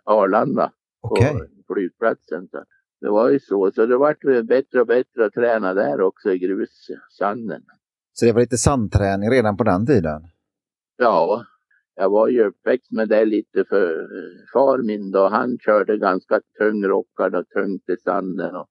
Arlanda. 0.05 0.73
okay. 1.03 1.33
på 1.67 1.75
flygplatsen. 1.75 2.49
Så 2.49 2.65
det 3.01 3.11
var 3.11 3.31
ju 3.31 3.41
så. 3.41 3.71
Så 3.71 3.87
det 3.87 3.97
vart 3.97 4.21
bättre 4.49 4.81
och 4.81 4.87
bättre 4.87 5.27
att 5.27 5.33
träna 5.33 5.75
där 5.75 6.01
också 6.01 6.33
i 6.33 6.39
grussanden. 6.39 7.63
Så 8.13 8.27
det 8.27 8.33
var 8.33 8.41
lite 8.41 8.57
sandträning 8.57 9.31
redan 9.31 9.57
på 9.57 9.65
den 9.65 9.87
tiden? 9.87 10.23
Ja, 10.97 11.45
jag 11.97 12.11
var 12.11 12.29
ju 12.29 12.45
uppväxt 12.45 12.93
med 12.93 13.09
det 13.09 13.25
lite 13.25 13.65
för 13.69 14.09
far 14.53 14.79
min 14.79 15.11
då. 15.11 15.29
Han 15.29 15.59
körde 15.59 15.99
ganska 15.99 16.41
tungrockad 16.59 17.35
och 17.35 17.49
tungt 17.49 17.89
i 17.89 17.97
sanden. 18.05 18.57
Och, 18.57 18.67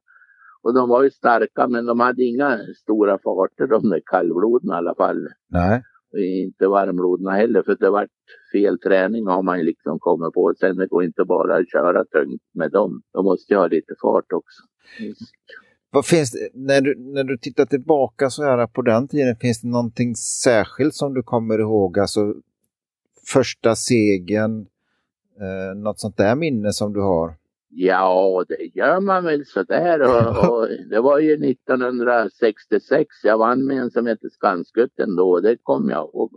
och 0.64 0.74
de 0.74 0.90
var 0.90 1.04
ju 1.04 1.12
starka 1.12 1.68
men 1.68 1.86
de 1.86 2.00
hade 2.00 2.24
inga 2.24 2.60
stora 2.82 3.18
farter 3.18 3.68
de 3.68 3.90
där 3.90 4.02
kallbloden 4.06 4.70
i 4.70 4.74
alla 4.74 4.96
fall. 4.96 5.28
Nej. 5.50 5.84
Och 6.14 6.20
inte 6.20 6.68
varmblodna 6.68 7.32
heller 7.32 7.64
för 7.64 7.76
det 7.80 7.90
var 7.90 8.08
fel 8.52 8.80
träning 8.80 9.28
har 9.28 9.44
man 9.44 9.60
liksom 9.60 10.00
kommit 10.00 10.34
på. 10.34 10.54
Sen 10.60 10.76
det 10.76 10.88
går 10.88 11.04
inte 11.04 11.26
bara 11.26 11.58
att 11.58 11.70
köra 11.72 12.06
tungt 12.06 12.42
med 12.54 12.72
dem. 12.72 13.02
De 13.14 13.26
måste 13.26 13.54
ju 13.54 13.60
ha 13.60 13.68
lite 13.68 13.94
fart 14.02 14.32
också. 14.34 14.62
Just. 15.00 15.22
Vad 15.92 16.06
finns 16.06 16.32
det, 16.32 16.50
när, 16.54 16.82
du, 16.82 16.96
när 16.98 17.24
du 17.24 17.38
tittar 17.38 17.66
tillbaka 17.66 18.30
så 18.30 18.44
här 18.44 18.68
på 18.68 18.82
den 18.82 19.08
tiden, 19.08 19.36
finns 19.36 19.62
det 19.62 19.68
någonting 19.68 20.16
särskilt 20.16 20.96
som 20.96 21.14
du 21.14 21.24
kommer 21.24 21.60
ihåg? 21.60 22.00
Alltså 22.00 22.34
första 23.28 23.76
segern, 23.76 24.68
eh, 25.40 25.78
något 25.78 26.00
sånt 26.00 26.18
där 26.18 26.36
minne 26.36 26.72
som 26.72 26.94
du 26.94 27.02
har? 27.02 27.36
Ja, 27.76 28.46
det 28.48 28.78
gör 28.80 29.00
man 29.00 29.24
väl 29.24 29.46
sådär. 29.46 30.02
Och, 30.02 30.50
och 30.50 30.68
det 30.90 31.00
var 31.00 31.20
ju 31.20 31.52
1966 31.52 33.08
jag 33.24 33.38
vann 33.38 33.66
med 33.66 33.78
en 33.78 33.92
som 33.92 34.08
hette 34.08 34.30
Skanskutten 34.30 35.16
då. 35.16 35.40
Det 35.40 35.58
kommer 35.64 35.92
jag 35.92 36.10
ihåg. 36.10 36.32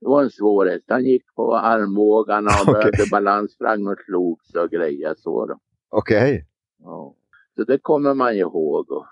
Det 0.00 0.06
var 0.06 0.22
en 0.22 0.30
svår 0.30 0.66
häst. 0.66 0.84
Han 0.88 1.04
gick 1.04 1.34
på 1.34 1.56
armbågarna 1.56 2.50
och 2.62 2.68
okay. 2.68 2.74
började 2.74 3.10
balans, 3.10 3.52
sprang 3.52 3.86
och 3.86 3.98
slogs 4.06 4.54
och 4.54 4.70
grejer 4.70 5.14
så. 5.18 5.58
Okej. 5.90 6.18
Okay. 6.18 6.44
Ja. 6.82 7.14
Så 7.56 7.64
det 7.64 7.78
kommer 7.78 8.14
man 8.14 8.34
ihåg. 8.34 8.90
Och 8.90 9.06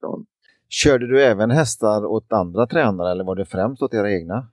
sånt. 0.00 0.28
Körde 0.68 1.06
du 1.06 1.22
även 1.22 1.50
hästar 1.50 2.04
åt 2.04 2.32
andra 2.32 2.66
tränare 2.66 3.10
eller 3.10 3.24
var 3.24 3.36
det 3.36 3.44
främst 3.44 3.82
åt 3.82 3.94
era 3.94 4.12
egna? 4.12 4.48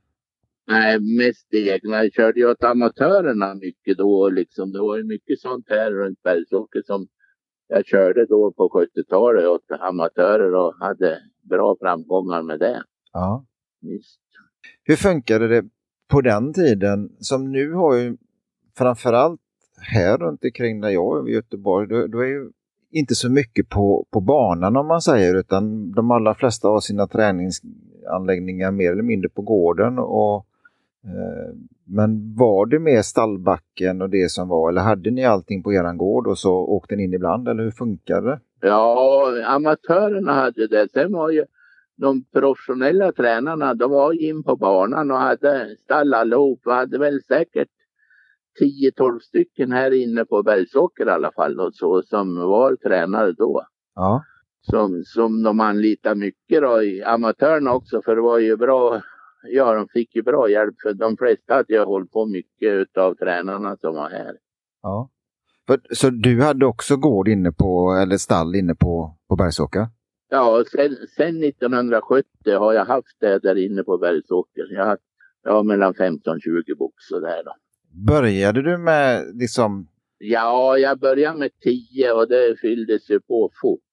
Nej, 0.70 1.00
mest 1.00 1.54
egna. 1.54 2.04
Jag 2.04 2.14
körde 2.14 2.40
ju 2.40 2.50
åt 2.50 2.64
amatörerna 2.64 3.56
mycket 3.56 3.98
då. 3.98 4.30
Liksom. 4.30 4.72
Det 4.72 4.80
var 4.80 4.98
ju 4.98 5.04
mycket 5.04 5.40
sånt 5.40 5.66
här 5.70 5.92
runt 5.92 6.24
Bergsåker 6.24 6.82
som 6.86 7.08
jag 7.68 7.86
körde 7.86 8.26
då 8.26 8.54
på 8.58 8.70
70-talet 8.70 9.46
åt 9.46 9.72
amatörer 9.80 10.56
och 10.56 10.74
hade 10.80 11.20
bra 11.50 11.76
framgångar 11.80 12.42
med 12.44 12.60
det. 12.60 12.84
Ja. 13.14 13.46
Visst. 13.82 14.22
Hur 14.84 14.96
funkade 14.96 15.48
det 15.48 15.66
på 16.12 16.22
den 16.22 16.54
tiden? 16.54 17.10
Som 17.20 17.52
nu 17.52 17.74
har 17.74 17.96
ju 17.96 18.18
framförallt 18.78 19.42
här 19.82 20.18
runt 20.18 20.44
omkring 20.44 20.82
där 20.82 20.90
jag 20.90 21.20
är 21.20 21.30
i 21.30 21.34
Göteborg, 21.34 21.88
då, 21.88 22.08
då 22.08 22.20
är 22.20 22.28
ju 22.28 22.52
inte 22.92 23.16
så 23.16 23.32
mycket 23.32 23.70
på, 23.70 24.08
på 24.12 24.22
banan 24.22 24.78
om 24.78 24.88
man 24.88 25.02
säger 25.02 25.36
utan 25.36 25.92
de 25.92 26.12
allra 26.12 26.36
flesta 26.36 26.68
har 26.68 26.80
sina 26.80 27.08
träningsanläggningar 27.08 28.72
mer 28.72 28.92
eller 28.92 29.04
mindre 29.04 29.30
på 29.30 29.42
gården 29.42 30.00
och 30.00 30.46
men 31.86 32.36
var 32.36 32.66
det 32.66 32.80
mer 32.80 33.02
stallbacken 33.02 34.02
och 34.02 34.10
det 34.10 34.32
som 34.32 34.48
var 34.48 34.70
eller 34.70 34.82
hade 34.82 35.12
ni 35.12 35.26
allting 35.26 35.64
på 35.64 35.74
eran 35.74 35.98
gård 35.98 36.28
och 36.28 36.38
så 36.38 36.54
åkte 36.54 36.96
ni 36.96 37.04
in 37.04 37.14
ibland 37.14 37.48
eller 37.48 37.64
hur 37.64 37.72
funkade 37.72 38.28
det? 38.30 38.40
Ja, 38.62 39.34
amatörerna 39.46 40.34
hade 40.34 40.68
det. 40.68 40.92
Sen 40.94 41.14
var 41.14 41.30
ju 41.30 41.46
de 41.98 42.24
professionella 42.34 43.12
tränarna, 43.12 43.74
de 43.74 43.92
var 43.92 44.24
in 44.24 44.44
på 44.44 44.56
banan 44.56 45.12
och 45.12 45.18
hade 45.18 45.76
stall 45.84 46.14
allihop. 46.14 46.62
Vi 46.66 46.72
hade 46.72 46.98
väl 46.98 47.24
säkert 47.24 47.70
10-12 48.98 49.20
stycken 49.20 49.72
här 49.72 50.04
inne 50.04 50.26
på 50.26 50.44
Bergsåker 50.44 51.08
i 51.08 51.10
alla 51.10 51.32
fall 51.32 51.60
och 51.60 51.74
så 51.74 52.02
som 52.02 52.36
var 52.36 52.76
tränare 52.76 53.32
då. 53.32 53.64
Ja. 53.96 54.24
Som, 54.62 55.04
som 55.06 55.44
de 55.44 55.60
anlitade 55.60 56.16
mycket 56.16 56.62
då, 56.62 56.80
amatörerna 57.06 57.74
också 57.74 58.02
för 58.02 58.16
det 58.16 58.22
var 58.22 58.40
ju 58.40 58.58
bra 58.58 59.02
ja, 59.44 59.74
de 59.74 59.88
fick 59.88 60.16
ju 60.16 60.22
bra 60.22 60.50
hjälp 60.50 60.76
för 60.84 60.94
de 60.94 61.18
flesta 61.18 61.54
hade 61.54 61.74
ju 61.74 61.84
hållit 61.84 62.12
på 62.12 62.26
mycket 62.26 62.98
av 62.98 63.16
tränarna 63.16 63.78
som 63.78 63.96
var 63.96 64.10
här. 64.10 64.36
Ja. 64.82 65.10
Så 65.92 66.10
du 66.10 66.42
hade 66.42 66.66
också 66.66 66.98
gård 66.98 67.28
inne 67.28 67.52
på, 67.52 67.92
eller 68.02 68.18
stall 68.18 68.56
inne 68.56 68.76
på, 68.76 69.18
på 69.30 69.36
Bergsåker? 69.36 69.88
Ja, 70.30 70.64
sen, 70.72 70.96
sen 71.18 71.44
1970 71.44 72.26
har 72.46 72.74
jag 72.74 72.86
haft 72.86 73.20
det 73.20 73.40
där 73.40 73.56
inne 73.56 73.84
på 73.84 73.98
Bergsåker. 73.98 74.68
Jag 74.72 74.86
har 74.86 74.98
ja, 75.44 75.64
mellan 75.64 75.94
15-20 75.94 76.78
boxar 76.78 77.22
där 77.22 77.44
då. 77.44 77.56
Började 78.08 78.62
du 78.62 78.78
med 78.78 79.26
liksom? 79.34 79.88
Ja, 80.18 80.78
jag 80.78 81.00
började 81.00 81.40
med 81.40 81.52
10 81.60 82.12
och 82.12 82.28
det 82.28 82.60
fylldes 82.62 83.10
ju 83.10 83.20
på 83.20 83.52
fort. 83.62 83.89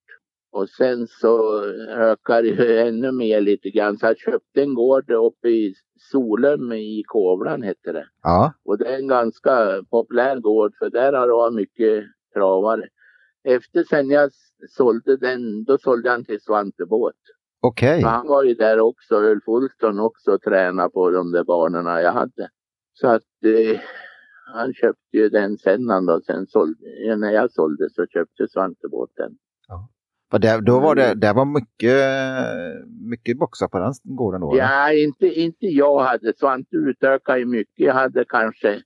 Och 0.56 0.68
sen 0.68 1.06
så 1.06 1.64
ökade 1.88 2.54
det 2.54 2.88
ännu 2.88 3.12
mer 3.12 3.40
lite 3.40 3.70
grann. 3.70 3.98
Så 3.98 4.06
jag 4.06 4.18
köpte 4.18 4.62
en 4.62 4.74
gård 4.74 5.10
uppe 5.10 5.48
i 5.48 5.74
Solum 6.10 6.72
i 6.72 7.02
Kovlan 7.06 7.62
hette 7.62 7.92
det. 7.92 8.06
Ja. 8.22 8.52
Och 8.64 8.78
det 8.78 8.94
är 8.94 8.98
en 8.98 9.08
ganska 9.08 9.82
populär 9.90 10.40
gård 10.40 10.74
för 10.78 10.90
där 10.90 11.12
har 11.12 11.26
det 11.26 11.32
varit 11.32 11.54
mycket 11.54 12.04
travare. 12.34 12.88
Efter 13.44 13.84
sen 13.84 14.10
jag 14.10 14.30
sålde 14.68 15.16
den, 15.16 15.64
då 15.64 15.78
sålde 15.78 16.10
han 16.10 16.24
till 16.24 16.40
Svante 16.40 16.86
Båt. 16.86 17.14
Okej. 17.60 17.98
Okay. 17.98 18.10
Han 18.10 18.26
var 18.26 18.44
ju 18.44 18.54
där 18.54 18.80
också, 18.80 19.14
Ulf 19.16 19.48
Olsson 19.48 20.00
också 20.00 20.30
och 20.30 20.42
tränade 20.42 20.90
på 20.90 21.10
de 21.10 21.32
där 21.32 21.44
barnen 21.44 21.86
jag 21.86 22.12
hade. 22.12 22.50
Så 22.92 23.08
att 23.08 23.44
eh, 23.44 23.80
han 24.54 24.74
köpte 24.74 25.16
ju 25.16 25.28
den 25.28 25.58
sen 25.58 25.86
då. 26.06 26.20
Sen 26.26 26.46
sålde, 26.46 27.16
när 27.16 27.32
jag 27.32 27.52
sålde 27.52 27.90
så 27.90 28.06
köpte 28.06 28.48
Svante 28.48 28.88
Båt 28.88 29.10
den. 29.16 29.32
Ja. 29.68 29.88
För 30.30 30.38
där, 30.38 30.60
då 30.60 30.80
var 30.80 30.94
det, 30.94 31.06
mm. 31.06 31.20
där 31.20 31.34
var 31.34 31.44
mycket, 31.44 32.00
mycket 33.10 33.38
boxar 33.38 33.68
på 33.68 33.78
den 33.78 34.16
gården 34.16 34.40
då? 34.40 34.56
Ja, 34.56 34.92
inte, 34.92 35.26
inte 35.26 35.66
jag 35.66 35.98
hade. 35.98 36.32
Svante 36.36 36.76
utökade 36.76 37.44
mycket. 37.44 37.86
Jag 37.86 37.94
hade 37.94 38.24
kanske, 38.28 38.82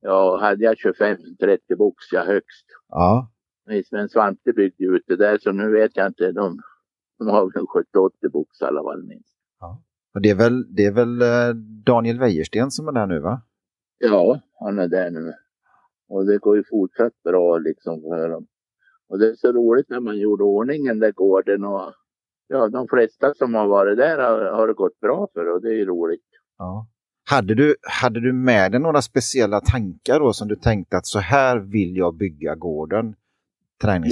ja, 0.00 0.38
hade 0.40 0.64
jag 0.64 0.74
25-30 0.74 1.76
boxar 1.78 2.26
högst. 2.26 2.66
Ja. 2.88 3.30
Men 3.90 4.08
Svante 4.08 4.52
byggde 4.52 4.84
ut 4.84 5.04
det 5.06 5.16
där 5.16 5.38
så 5.38 5.52
nu 5.52 5.72
vet 5.72 5.96
jag 5.96 6.06
inte. 6.06 6.32
De, 6.32 6.58
de 7.18 7.28
har 7.28 7.52
väl 7.54 7.64
70-80 8.24 8.30
boxar 8.32 8.66
i 8.66 8.68
alla 8.68 8.82
fall 8.82 9.04
minst. 9.04 9.36
Ja. 9.60 9.82
Och 10.14 10.20
det 10.22 10.30
är 10.30 10.34
väl, 10.34 10.74
det 10.74 10.84
är 10.84 10.92
väl 10.92 11.22
eh, 11.22 11.54
Daniel 11.86 12.18
Wäjersten 12.18 12.70
som 12.70 12.88
är 12.88 12.92
där 12.92 13.06
nu 13.06 13.20
va? 13.20 13.42
Ja, 13.98 14.40
han 14.60 14.78
är 14.78 14.88
där 14.88 15.10
nu. 15.10 15.32
Och 16.08 16.26
det 16.26 16.38
går 16.38 16.56
ju 16.56 16.64
fortsatt 16.70 17.22
bra 17.24 17.58
liksom 17.58 18.00
för 18.00 18.28
dem. 18.28 18.46
Och 19.12 19.18
det 19.18 19.28
är 19.28 19.34
så 19.34 19.52
roligt 19.52 19.88
när 19.88 20.00
man 20.00 20.18
gjorde 20.18 20.44
ordningen 20.44 20.98
där 20.98 21.12
gården 21.12 21.64
och 21.64 21.92
ja, 22.48 22.68
de 22.68 22.88
flesta 22.88 23.34
som 23.34 23.54
har 23.54 23.66
varit 23.66 23.98
där 23.98 24.18
har, 24.18 24.44
har 24.44 24.68
det 24.68 24.74
gått 24.74 25.00
bra 25.00 25.28
för 25.34 25.54
och 25.54 25.62
det 25.62 25.80
är 25.80 25.86
roligt. 25.86 26.28
Ja. 26.58 26.86
Hade 27.30 27.54
du, 27.54 27.76
hade 28.02 28.20
du 28.20 28.32
med 28.32 28.72
dig 28.72 28.80
några 28.80 29.02
speciella 29.02 29.60
tankar 29.60 30.20
då 30.20 30.32
som 30.32 30.48
du 30.48 30.56
tänkte 30.56 30.96
att 30.96 31.06
så 31.06 31.18
här 31.18 31.58
vill 31.58 31.96
jag 31.96 32.16
bygga 32.16 32.54
gården? 32.54 33.14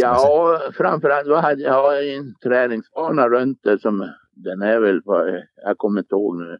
Ja, 0.01 0.61
framförallt 0.75 1.27
då 1.27 1.37
hade 1.37 1.63
jag 1.63 2.15
en 2.15 2.35
träningsbana 2.43 3.29
runt 3.29 3.59
det 3.63 3.81
som 3.81 3.99
den 4.33 4.63
är 4.63 4.81
väl 4.81 5.03
på, 5.03 5.41
jag 5.65 5.79
kommer 5.79 6.01
inte 6.01 6.15
ihåg 6.15 6.39
nu, 6.39 6.59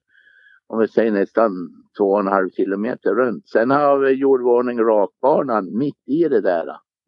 om 0.67 0.79
vi 0.79 0.89
säger 0.89 1.13
nästan 1.13 1.51
två 1.99 2.05
och 2.05 2.21
en 2.21 2.27
halv 2.27 2.51
kilometer 2.51 3.15
runt. 3.15 3.49
Sen 3.49 3.71
har 3.71 3.99
vi 3.99 4.11
gjort 4.11 4.41
ordning 4.41 4.79
rakbanan 4.79 5.79
mitt 5.79 6.09
i 6.09 6.29
det 6.29 6.41
där 6.41 6.67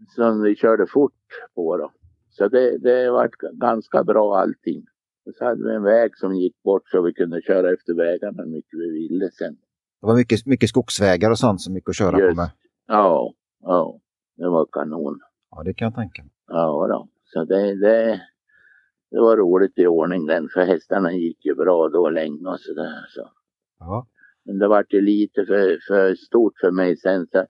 som 0.09 0.43
vi 0.43 0.57
körde 0.57 0.87
fort 0.87 1.13
på 1.55 1.77
då. 1.77 1.93
Så 2.31 2.49
det, 2.49 2.79
det 2.79 3.11
var 3.11 3.31
ganska 3.53 4.05
bra 4.05 4.37
allting. 4.39 4.85
Och 5.27 5.35
så 5.35 5.45
hade 5.45 5.69
vi 5.69 5.75
en 5.75 5.83
väg 5.83 6.17
som 6.17 6.35
gick 6.35 6.63
bort 6.63 6.89
så 6.89 7.03
vi 7.03 7.13
kunde 7.13 7.43
köra 7.43 7.73
efter 7.73 7.95
vägarna 7.95 8.43
hur 8.43 8.51
mycket 8.51 8.79
vi 8.79 8.91
ville 8.91 9.31
sen. 9.31 9.57
Det 10.01 10.07
var 10.07 10.17
mycket, 10.17 10.47
mycket 10.47 10.69
skogsvägar 10.69 11.31
och 11.31 11.39
sånt 11.39 11.61
som 11.61 11.75
gick 11.75 11.89
att 11.89 11.97
köra 11.97 12.19
Just, 12.19 12.31
på 12.31 12.37
med? 12.37 12.51
Ja, 12.87 13.35
ja, 13.61 14.01
det 14.37 14.49
var 14.49 14.67
kanon. 14.73 15.21
Ja, 15.51 15.63
det 15.63 15.75
kan 15.75 15.87
jag 15.87 15.95
tänka 15.95 16.23
mig. 16.23 16.33
Ja, 16.47 16.87
då. 16.89 17.09
så 17.25 17.45
det, 17.45 17.75
det, 17.75 18.21
det 19.11 19.21
var 19.21 19.37
roligt 19.37 19.79
i 19.79 19.87
ordning 19.87 20.27
den, 20.27 20.49
för 20.49 20.61
hästarna 20.61 21.13
gick 21.13 21.45
ju 21.45 21.55
bra 21.55 21.89
då 21.89 22.11
länge 22.11 22.49
och 22.49 22.61
sådär. 22.61 23.07
Så. 23.09 23.31
Ja. 23.79 24.07
Men 24.45 24.59
det 24.59 24.69
vart 24.69 24.93
ju 24.93 25.01
lite 25.01 25.45
för, 25.45 25.79
för 25.89 26.15
stort 26.15 26.53
för 26.61 26.71
mig 26.71 26.97
sen. 26.97 27.27
Så 27.27 27.47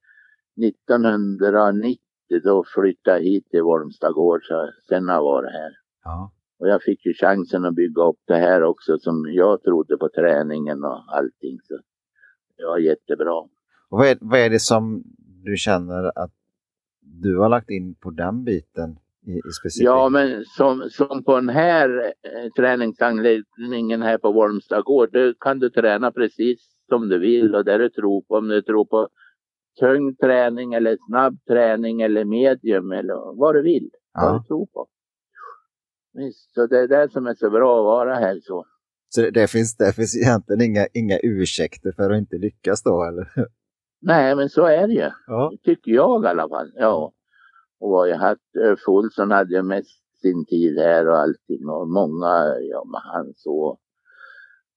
1990 0.67 2.02
då 2.39 2.65
flyttade 2.75 3.17
jag 3.17 3.25
hit 3.25 3.51
till 3.51 3.63
Volmstad 3.63 4.15
gård 4.15 4.41
så 4.45 4.71
sen 4.89 5.09
har 5.09 5.15
jag 5.15 5.23
varit 5.23 5.53
här. 5.53 5.71
Ja. 6.05 6.33
Och 6.59 6.69
jag 6.69 6.83
fick 6.83 7.07
ju 7.07 7.15
chansen 7.15 7.65
att 7.65 7.75
bygga 7.75 8.03
upp 8.03 8.21
det 8.27 8.37
här 8.37 8.63
också 8.63 8.99
som 8.99 9.33
jag 9.33 9.63
trodde 9.63 9.97
på 9.97 10.09
träningen 10.09 10.85
och 10.85 11.17
allting. 11.17 11.59
Så 11.63 11.79
det 12.57 12.65
var 12.65 12.79
jättebra. 12.79 13.35
Och 13.89 13.99
vad 13.99 14.07
är, 14.09 14.19
vad 14.21 14.41
är 14.41 14.51
det 14.51 14.61
som 14.61 15.03
du 15.45 15.57
känner 15.57 16.19
att 16.19 16.33
du 17.01 17.39
har 17.39 17.49
lagt 17.49 17.71
in 17.71 17.95
på 17.95 18.11
den 18.11 18.45
biten 18.45 18.99
i, 19.27 19.33
i 19.33 19.53
specifikt? 19.61 19.85
Ja, 19.85 20.09
men 20.09 20.45
som, 20.45 20.89
som 20.91 21.25
på 21.25 21.35
den 21.35 21.49
här 21.49 22.13
eh, 22.23 22.51
träningsanläggningen 22.57 24.03
här 24.03 24.19
på 24.19 24.33
Volmstad 24.33 24.85
gård, 24.85 25.09
då 25.13 25.35
kan 25.41 25.59
du 25.59 25.71
träna 25.71 26.13
precis 26.13 26.77
som 26.89 27.09
du 27.09 27.19
vill 27.19 27.55
och 27.55 27.65
där 27.65 27.79
du 27.79 27.89
tror 27.89 28.23
på. 28.23 28.35
Om 28.35 28.49
du 28.49 28.63
tror 28.63 28.85
på 28.85 29.09
tung 29.81 30.17
träning 30.17 30.75
eller 30.75 30.99
snabb 31.09 31.45
träning 31.49 32.03
eller 32.03 32.25
medium 32.25 32.93
eller 32.93 33.39
vad 33.39 33.55
du 33.55 33.63
vill. 33.63 33.91
Ja. 34.13 34.21
Vad 34.21 34.43
du 34.43 34.47
tror 34.47 34.67
på. 34.67 34.87
Visst, 36.15 36.55
så 36.55 36.67
det 36.67 36.79
är 36.79 36.89
det 36.89 37.13
som 37.13 37.27
är 37.27 37.35
så 37.35 37.51
bra 37.51 37.79
att 37.79 37.85
vara 37.85 38.15
här 38.15 38.41
så. 38.43 38.65
Det, 39.33 39.51
finns, 39.51 39.77
det 39.77 39.93
finns 39.93 40.17
egentligen 40.17 40.63
inga, 40.63 40.87
inga 40.95 41.19
ursäkter 41.23 41.93
för 41.93 42.11
att 42.11 42.19
inte 42.19 42.37
lyckas 42.37 42.83
då 42.83 43.05
eller? 43.05 43.29
Nej, 44.01 44.37
men 44.37 44.49
så 44.49 44.67
är 44.67 44.87
det 44.87 44.95
ju. 44.95 45.11
Ja. 45.27 45.53
Det 45.53 45.71
tycker 45.71 45.93
jag 45.93 46.25
i 46.25 46.27
alla 46.27 46.49
fall. 46.49 46.73
Ja. 46.75 47.13
Och 47.81 47.91
vad 47.91 48.09
jag 48.09 48.19
haft, 48.19 48.57
Ulf 48.59 48.89
Olsson 48.89 49.31
hade 49.31 49.55
ju 49.55 49.63
mest 49.63 50.03
sin 50.23 50.47
tid 50.47 50.79
här 50.79 51.09
och 51.09 51.19
allting 51.19 51.69
och 51.69 51.89
många, 51.89 52.59
ja 52.61 52.85
men 52.85 53.01
han 53.05 53.33
så. 53.37 53.79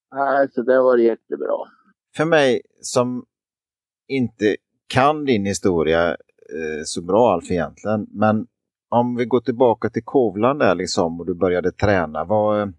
Alltså 0.10 0.64
det 0.64 0.82
var 0.82 0.98
jättebra. 0.98 1.58
För 2.18 2.26
mig 2.26 2.62
som 2.82 3.26
inte 4.08 4.56
kan 4.88 5.26
din 5.26 5.46
historia 5.46 6.10
eh, 6.10 6.84
så 6.86 7.02
bra 7.02 7.34
Alf 7.34 7.52
egentligen, 7.52 8.08
men 8.12 8.48
om 8.90 9.16
vi 9.16 9.26
går 9.26 9.42
tillbaka 9.42 9.90
till 9.90 10.04
Kovland 10.04 10.60
där 10.60 10.76
liksom 10.76 11.20
och 11.20 11.26
du 11.26 11.34
började 11.34 11.72
träna, 11.72 12.26
vad, 12.26 12.74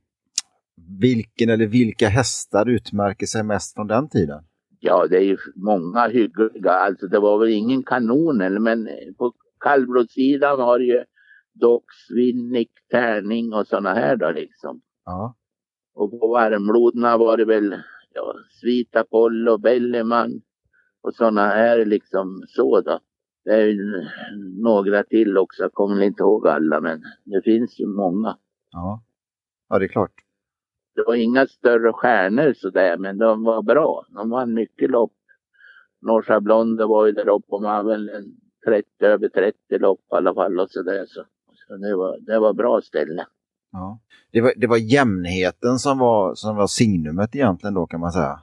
vilken 1.00 1.50
eller 1.50 1.66
vilka 1.66 2.08
hästar 2.08 2.68
utmärker 2.68 3.26
sig 3.26 3.42
mest 3.42 3.74
från 3.74 3.86
den 3.86 4.08
tiden? 4.08 4.44
Ja, 4.80 5.06
det 5.10 5.16
är 5.16 5.24
ju 5.24 5.36
många 5.54 6.08
hyggliga. 6.08 6.72
Alltså 6.72 7.06
det 7.06 7.18
var 7.18 7.38
väl 7.38 7.48
ingen 7.48 7.82
kanon 7.82 8.40
eller 8.40 8.60
men 8.60 8.88
på 9.18 9.32
kallblodssidan 9.60 10.58
var 10.58 10.78
det 10.78 10.84
ju 10.84 11.04
Dox, 11.54 11.84
Winnick, 12.16 12.70
Tärning 12.90 13.52
och 13.52 13.66
sådana 13.66 13.94
här 13.94 14.16
då 14.16 14.30
liksom. 14.30 14.80
Ja. 15.04 15.36
Och 15.94 16.10
på 16.10 16.28
varmblodna 16.28 17.16
var 17.16 17.36
det 17.36 17.44
väl 17.44 17.82
ja, 18.14 18.34
Svita 18.60 19.00
Apollo, 19.00 19.58
Belleman 19.58 20.40
och 21.06 21.14
sådana 21.14 21.46
här 21.46 21.84
liksom 21.84 22.42
så 22.48 22.80
då. 22.80 23.00
Det 23.44 23.50
är 23.50 23.66
ju 23.66 24.08
några 24.62 25.02
till 25.02 25.38
också, 25.38 25.62
jag 25.62 25.72
kommer 25.72 26.02
inte 26.02 26.22
ihåg 26.22 26.48
alla 26.48 26.80
men 26.80 27.02
det 27.24 27.42
finns 27.44 27.80
ju 27.80 27.86
många. 27.86 28.36
Ja, 28.70 29.02
ja 29.68 29.78
det 29.78 29.84
är 29.84 29.88
klart. 29.88 30.12
Det 30.94 31.04
var 31.06 31.14
inga 31.14 31.46
större 31.46 31.92
stjärnor 31.92 32.52
sådär 32.56 32.96
men 32.96 33.18
de 33.18 33.44
var 33.44 33.62
bra. 33.62 34.06
De 34.08 34.30
vann 34.30 34.54
mycket 34.54 34.90
lopp. 34.90 35.12
Norsa 36.00 36.40
Blonde 36.40 36.86
var 36.86 37.06
ju 37.06 37.12
där 37.12 37.28
uppe 37.28 37.46
och 37.48 37.62
man 37.62 37.86
väl 37.86 38.08
en 38.08 38.24
30, 38.66 38.88
över 39.00 39.28
30 39.28 39.78
lopp 39.78 40.00
i 40.00 40.14
alla 40.14 40.34
fall 40.34 40.60
och 40.60 40.70
sådär. 40.70 41.04
Så, 41.06 41.24
så 41.54 41.76
det, 41.76 41.96
var, 41.96 42.18
det 42.20 42.38
var 42.38 42.52
bra 42.52 42.80
ställe. 42.80 43.26
Ja. 43.72 44.00
Det, 44.32 44.40
var, 44.40 44.52
det 44.56 44.66
var 44.66 44.76
jämnheten 44.76 45.78
som 45.78 45.98
var, 45.98 46.34
som 46.34 46.56
var 46.56 46.66
signumet 46.66 47.34
egentligen 47.34 47.74
då 47.74 47.86
kan 47.86 48.00
man 48.00 48.12
säga. 48.12 48.42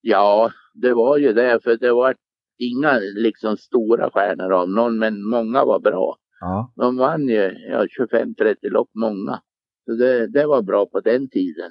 Ja, 0.00 0.50
det 0.74 0.94
var 0.94 1.16
ju 1.18 1.32
det 1.32 1.60
för 1.64 1.76
det 1.76 1.92
var 1.92 2.14
inga 2.58 2.98
liksom 2.98 3.56
stora 3.56 4.10
stjärnor 4.10 4.52
av 4.52 4.70
någon 4.70 4.98
men 4.98 5.22
många 5.28 5.64
var 5.64 5.80
bra. 5.80 6.16
Ja, 6.40 6.72
De 6.76 6.96
vann 6.96 7.28
ju 7.28 7.56
ja, 7.70 7.86
25-30 8.12 8.54
lopp 8.62 8.90
många. 8.94 9.40
Så 9.84 9.92
det, 9.92 10.26
det 10.26 10.46
var 10.46 10.62
bra 10.62 10.86
på 10.86 11.00
den 11.00 11.28
tiden. 11.28 11.70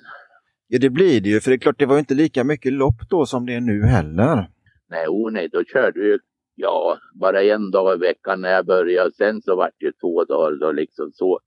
ja 0.67 0.79
det 0.81 0.89
blir 0.89 1.21
det 1.21 1.29
ju 1.29 1.39
för 1.39 1.51
det 1.51 1.55
är 1.55 1.59
klart 1.59 1.79
det 1.79 1.85
var 1.85 1.99
inte 1.99 2.13
lika 2.13 2.43
mycket 2.43 2.73
lopp 2.73 3.09
då 3.09 3.25
som 3.25 3.45
det 3.45 3.53
är 3.53 3.61
nu 3.61 3.83
heller. 3.83 4.49
Nej, 4.89 5.07
oh 5.07 5.31
nej, 5.31 5.49
då 5.51 5.63
körde 5.63 5.99
vi 5.99 6.17
ja, 6.55 6.97
bara 7.19 7.43
en 7.43 7.71
dag 7.71 7.95
i 7.95 7.99
veckan 7.99 8.41
när 8.41 8.49
jag 8.51 8.65
började. 8.65 9.11
Sen 9.11 9.41
så 9.41 9.55
vart 9.55 9.73
det 9.79 9.91
två 10.01 10.23
dagar 10.23 10.59
då 10.59 10.71
liksom 10.71 11.11
så 11.13 11.39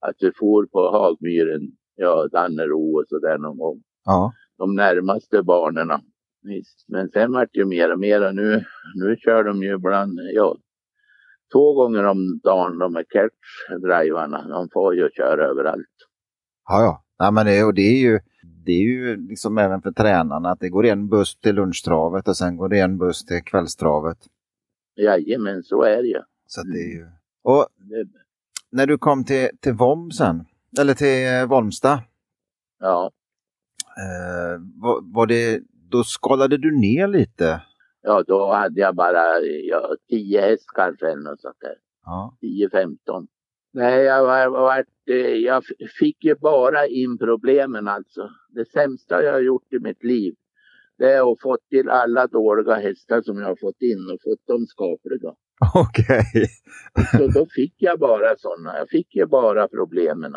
att 0.00 0.16
vi 0.20 0.30
for 0.38 0.66
på 0.66 0.90
Hagmyren, 0.90 1.62
ja, 1.96 2.28
Dannero 2.32 2.98
och 2.98 3.04
sådär 3.08 3.38
någon 3.38 3.58
gång. 3.58 3.82
Ja, 4.04 4.32
De 4.58 4.74
närmaste 4.74 5.42
banorna. 5.42 6.00
Visst. 6.42 6.84
Men 6.88 7.08
sen 7.08 7.32
vart 7.32 7.48
det 7.52 7.58
ju 7.58 7.66
mer 7.66 7.92
och 7.92 8.00
mer 8.00 8.26
och 8.28 8.34
nu, 8.34 8.64
nu 8.94 9.16
kör 9.16 9.44
de 9.44 9.62
ju 9.62 9.74
ibland, 9.74 10.20
ja, 10.34 10.56
två 11.52 11.74
gånger 11.74 12.04
om 12.04 12.40
dagen 12.44 12.78
de 12.78 12.94
här 12.94 13.04
catch-drivarna. 13.04 14.48
De 14.48 14.68
får 14.72 14.94
ju 14.94 15.10
köra 15.10 15.46
överallt. 15.46 15.86
ja. 16.68 16.82
ja. 16.82 17.04
Nej, 17.18 17.32
men 17.32 17.46
det, 17.46 17.64
och 17.64 17.74
det 17.74 17.82
är 17.82 18.00
ju 18.00 18.20
det 18.64 18.72
är 18.72 18.82
ju 18.82 19.16
liksom 19.16 19.58
även 19.58 19.82
för 19.82 19.92
tränarna 19.92 20.50
att 20.50 20.60
det 20.60 20.68
går 20.68 20.86
en 20.86 21.08
buss 21.08 21.36
till 21.40 21.54
lunchtravet 21.54 22.28
och 22.28 22.36
sen 22.36 22.56
går 22.56 22.68
det 22.68 22.80
en 22.80 22.98
buss 22.98 23.24
till 23.24 23.42
kvällstravet. 23.42 24.18
Jajamän, 24.96 25.62
så 25.62 25.82
är 25.82 25.96
det 25.96 26.08
ju. 26.08 26.22
Så 26.46 26.62
det 26.62 26.78
är 26.78 26.94
ju... 26.94 27.06
Och 27.42 27.66
när 28.70 28.86
du 28.86 28.98
kom 28.98 29.24
till, 29.24 29.48
till 29.60 29.72
Vom 29.72 30.10
sen, 30.10 30.44
eller 30.80 30.94
till 30.94 31.26
eh, 31.26 31.46
Volmstad, 31.46 32.00
ja, 32.78 33.10
eh, 33.96 34.60
var, 34.82 35.14
var 35.14 35.26
det, 35.26 35.60
då 35.90 36.04
skalade 36.04 36.56
du 36.58 36.78
ner 36.78 37.08
lite? 37.08 37.60
ja, 38.02 38.24
då 38.26 38.52
hade 38.52 38.80
jag 38.80 38.94
bara 38.94 39.40
ja, 39.40 39.94
tio 40.08 40.40
häst 40.40 40.66
kanske 40.74 41.06
eller 41.06 41.30
något 41.30 41.40
sånt 41.40 41.60
där. 41.60 41.74
Ja, 42.04 42.36
10-15. 42.72 43.26
Nej, 43.72 44.02
jag, 44.04 44.24
var, 44.24 44.48
var, 44.48 44.84
jag 45.44 45.64
fick 45.98 46.24
ju 46.24 46.34
bara 46.34 46.86
in 46.86 47.18
problemen 47.18 47.88
alltså. 47.88 48.30
Det 48.48 48.70
sämsta 48.70 49.22
jag 49.22 49.32
har 49.32 49.40
gjort 49.40 49.72
i 49.72 49.78
mitt 49.78 50.04
liv 50.04 50.34
det 50.98 51.12
är 51.12 51.32
att 51.32 51.40
få 51.40 51.58
till 51.70 51.88
alla 51.88 52.26
dåliga 52.26 52.74
hästar 52.74 53.22
som 53.22 53.38
jag 53.38 53.46
har 53.46 53.56
fått 53.56 53.82
in 53.82 54.10
och 54.12 54.20
fått 54.24 54.46
dem 54.46 54.66
skapliga. 54.66 55.32
okej. 55.74 56.46
Så 57.18 57.26
då 57.38 57.46
fick 57.46 57.74
jag 57.78 57.98
bara 57.98 58.36
sådana. 58.36 58.78
Jag 58.78 58.88
fick 58.88 59.16
ju 59.16 59.26
bara 59.26 59.68
problemen. 59.68 60.32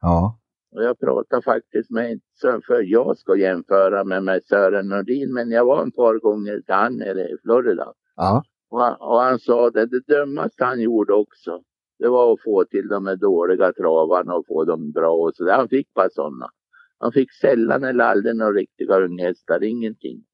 Ja, 0.00 0.38
Och 0.74 0.84
jag 0.84 0.98
pratade 0.98 1.42
faktiskt 1.42 1.90
med, 1.90 2.20
för 2.66 2.82
jag 2.82 3.18
ska 3.18 3.36
jämföra 3.36 4.04
med, 4.04 4.22
med 4.22 4.44
Sören 4.44 4.88
Nordin, 4.88 5.32
men 5.32 5.50
jag 5.50 5.64
var 5.64 5.82
en 5.82 5.92
par 5.92 6.18
gånger 6.18 6.60
till 6.60 6.74
han 6.74 6.96
nere 6.96 7.28
i 7.28 7.36
Florida. 7.42 7.92
ja, 8.16 8.42
Och 8.70 8.80
han, 8.80 8.96
och 9.00 9.20
han 9.20 9.38
sa 9.38 9.70
det, 9.70 9.86
det 9.86 10.06
dummaste 10.06 10.64
han 10.64 10.80
gjorde 10.80 11.12
också, 11.12 11.62
det 11.98 12.08
var 12.08 12.32
att 12.32 12.42
få 12.42 12.64
till 12.64 12.88
de 12.88 13.06
här 13.06 13.16
dåliga 13.16 13.72
travarna 13.72 14.34
och 14.34 14.46
få 14.46 14.64
dem 14.64 14.92
bra 14.92 15.12
och 15.12 15.34
så 15.34 15.44
där. 15.44 15.56
Han 15.56 15.68
fick 15.68 15.94
bara 15.94 16.10
sådana. 16.10 16.46
Han 16.98 17.12
fick 17.12 17.32
sällan 17.32 17.84
eller 17.84 18.04
aldrig 18.04 18.36
några 18.36 18.52
riktiga 18.52 19.00
unghästar, 19.00 19.64
ingenting. 19.64 20.24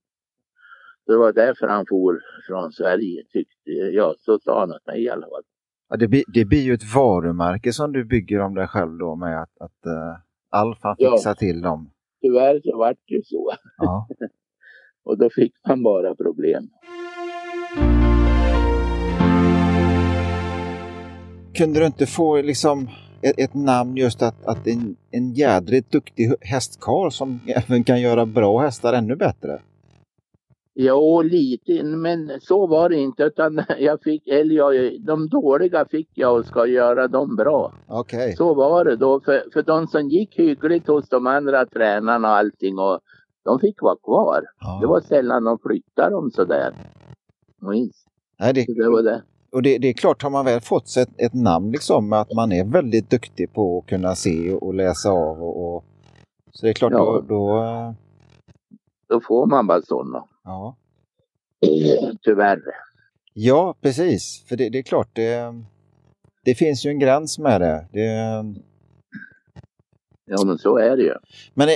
Det 1.06 1.16
var 1.16 1.32
därför 1.32 1.66
han 1.66 1.86
for 1.88 2.20
från 2.46 2.72
Sverige, 2.72 3.24
tyckte 3.32 3.70
jag. 3.70 4.14
Så 4.18 4.38
sa 4.38 4.60
han 4.60 4.72
åt 4.72 4.86
mig 4.86 5.02
i 5.02 5.08
alla 5.10 5.26
fall. 5.26 5.42
ja 5.88 5.96
det, 5.96 6.08
blir, 6.08 6.24
det 6.34 6.44
blir 6.44 6.62
ju 6.62 6.74
ett 6.74 6.94
varumärke 6.94 7.72
som 7.72 7.92
du 7.92 8.04
bygger 8.04 8.40
om 8.40 8.54
dig 8.54 8.68
själv 8.68 8.98
då 8.98 9.16
med 9.16 9.42
att, 9.42 9.60
att 9.60 9.86
uh, 9.86 10.29
Alf 10.50 10.78
han 10.82 10.96
Ja. 10.98 11.34
till 11.34 11.62
dem. 11.62 11.90
Tyvärr 12.22 12.60
så 12.64 12.78
vart 12.78 12.96
det 13.08 13.14
ju 13.14 13.22
så. 13.22 13.52
Ja. 13.78 14.08
Och 15.04 15.18
då 15.18 15.30
fick 15.30 15.52
han 15.62 15.82
bara 15.82 16.14
problem. 16.14 16.68
Kunde 21.54 21.80
du 21.80 21.86
inte 21.86 22.06
få 22.06 22.42
liksom 22.42 22.88
ett, 23.22 23.38
ett 23.38 23.54
namn 23.54 23.96
just 23.96 24.22
att, 24.22 24.46
att 24.46 24.66
en, 24.66 24.96
en 25.10 25.32
jädrigt 25.32 25.92
duktig 25.92 26.32
hästkarl 26.40 27.10
som 27.10 27.40
även 27.46 27.84
kan 27.84 28.00
göra 28.00 28.26
bra 28.26 28.58
hästar 28.58 28.92
ännu 28.92 29.16
bättre? 29.16 29.60
Jo, 30.82 31.22
lite, 31.22 31.82
men 31.84 32.40
så 32.40 32.66
var 32.66 32.88
det 32.88 32.96
inte. 32.96 33.22
Utan 33.22 33.60
jag 33.78 34.02
fick, 34.02 34.28
eller 34.28 34.54
jag, 34.54 35.00
de 35.06 35.28
dåliga 35.28 35.84
fick 35.90 36.08
jag 36.14 36.38
och 36.38 36.46
ska 36.46 36.66
göra 36.66 37.08
dem 37.08 37.36
bra. 37.36 37.72
Okej. 37.88 38.36
Så 38.36 38.54
var 38.54 38.84
det 38.84 38.96
då. 38.96 39.20
För, 39.20 39.44
för 39.52 39.62
de 39.62 39.86
som 39.86 40.08
gick 40.08 40.38
hyggligt 40.38 40.86
hos 40.86 41.08
de 41.08 41.26
andra 41.26 41.66
tränarna 41.66 42.28
och 42.28 42.36
allting. 42.36 42.78
Och 42.78 43.00
de 43.44 43.58
fick 43.58 43.82
vara 43.82 43.96
kvar. 43.96 44.42
Ja. 44.60 44.78
Det 44.80 44.86
var 44.86 45.00
sällan 45.00 45.44
de 45.44 45.58
flyttade 45.58 46.10
dem 46.10 46.30
sådär. 46.30 46.74
Minst. 47.60 48.06
Nej, 48.40 48.54
det, 48.54 48.64
Så 48.66 48.72
det 48.72 48.90
var 48.90 49.02
det. 49.02 49.22
och 49.52 49.62
det, 49.62 49.78
det 49.78 49.88
är 49.88 49.92
klart, 49.92 50.22
har 50.22 50.30
man 50.30 50.44
väl 50.44 50.60
fått 50.60 50.88
sig 50.88 51.02
ett, 51.02 51.20
ett 51.20 51.34
namn 51.34 51.70
liksom 51.72 52.12
att 52.12 52.32
man 52.34 52.52
är 52.52 52.64
väldigt 52.64 53.10
duktig 53.10 53.52
på 53.52 53.78
att 53.78 53.86
kunna 53.90 54.14
se 54.14 54.52
och, 54.54 54.62
och 54.62 54.74
läsa 54.74 55.10
av 55.10 55.42
och, 55.42 55.74
och 55.76 55.84
så 56.52 56.66
det 56.66 56.70
är 56.70 56.74
klart 56.74 56.92
Ja. 56.92 56.98
då, 56.98 57.20
då 57.28 57.62
eh, 57.62 57.92
Då 59.08 59.20
får 59.20 59.46
man 59.46 59.66
bara 59.66 59.82
sådana. 59.82 60.24
Ja. 60.50 60.76
Tyvärr. 62.22 62.60
Ja, 63.32 63.74
precis. 63.80 64.44
För 64.48 64.56
det, 64.56 64.68
det 64.68 64.78
är 64.78 64.82
klart, 64.82 65.08
det, 65.12 65.54
det 66.44 66.54
finns 66.54 66.86
ju 66.86 66.90
en 66.90 66.98
gräns 66.98 67.38
med 67.38 67.60
det. 67.60 67.86
det 67.92 68.06
Ja, 70.24 70.44
men 70.44 70.58
så 70.58 70.78
är 70.78 70.96
det 70.96 71.02
ju. 71.02 71.14
men 71.54 71.68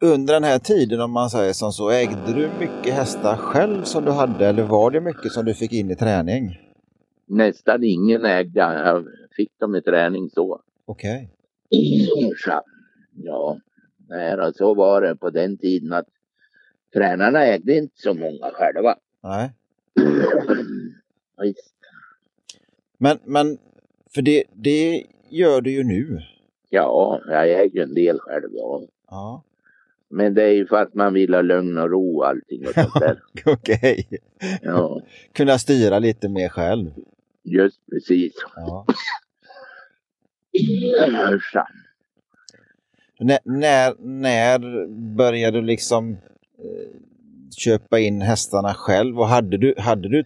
under 0.00 0.34
den 0.34 0.44
här 0.44 0.58
tiden, 0.58 1.00
om 1.00 1.10
man 1.10 1.30
säger 1.30 1.52
som 1.52 1.72
så, 1.72 1.90
ägde 1.90 2.32
du 2.34 2.50
mycket 2.60 2.94
hästar 2.94 3.36
själv 3.36 3.82
som 3.82 4.04
du 4.04 4.10
hade 4.10 4.46
eller 4.46 4.62
var 4.62 4.90
det 4.90 5.00
mycket 5.00 5.32
som 5.32 5.44
du 5.44 5.54
fick 5.54 5.72
in 5.72 5.90
i 5.90 5.96
träning? 5.96 6.60
Nästan 7.26 7.84
ingen 7.84 8.24
ägde. 8.24 8.60
Jag 8.60 9.04
fick 9.36 9.58
dem 9.58 9.74
i 9.74 9.82
träning 9.82 10.30
så. 10.30 10.60
Okej. 10.86 11.30
Så, 12.44 12.62
Ja, 13.12 13.58
nej, 14.08 14.52
så 14.54 14.74
var 14.74 15.02
det 15.02 15.16
på 15.16 15.30
den 15.30 15.58
tiden 15.58 15.92
att 15.92 16.06
tränarna 16.96 17.46
ägde 17.46 17.76
inte 17.76 18.00
så 18.00 18.14
många 18.14 18.50
själva. 18.52 18.96
Nej. 19.22 19.50
Men, 22.98 23.18
men 23.24 23.58
för 24.14 24.22
det, 24.22 24.44
det 24.52 25.04
gör 25.30 25.60
du 25.60 25.70
ju 25.70 25.84
nu. 25.84 26.18
Ja, 26.70 27.20
jag 27.26 27.50
äger 27.50 27.82
en 27.82 27.94
del 27.94 28.18
själv. 28.18 28.48
Ja. 28.52 28.82
Ja. 29.10 29.42
Men 30.08 30.34
det 30.34 30.42
är 30.42 30.52
ju 30.52 30.66
för 30.66 30.76
att 30.82 30.94
man 30.94 31.14
vill 31.14 31.34
ha 31.34 31.42
lugn 31.42 31.78
och 31.78 31.90
ro 31.90 32.16
och 32.18 32.28
allting 32.28 32.66
och 32.66 32.74
sånt 32.74 32.94
där. 32.94 33.22
Okej. 33.52 34.08
Ja, 34.62 35.00
Kunna 35.32 35.58
styra 35.58 35.98
lite 35.98 36.28
mer 36.28 36.48
själv. 36.48 36.90
just 37.42 37.80
precis. 37.90 38.34
Ja. 38.56 38.86
När, 43.20 43.38
när, 43.44 43.94
när 43.98 44.86
började 45.16 45.60
du 45.60 45.66
liksom 45.66 46.16
köpa 47.56 47.98
in 47.98 48.20
hästarna 48.20 48.74
själv 48.74 49.20
och 49.20 49.26
hade 49.26 49.56
du, 49.56 49.74
hade 49.78 50.08
du 50.08 50.24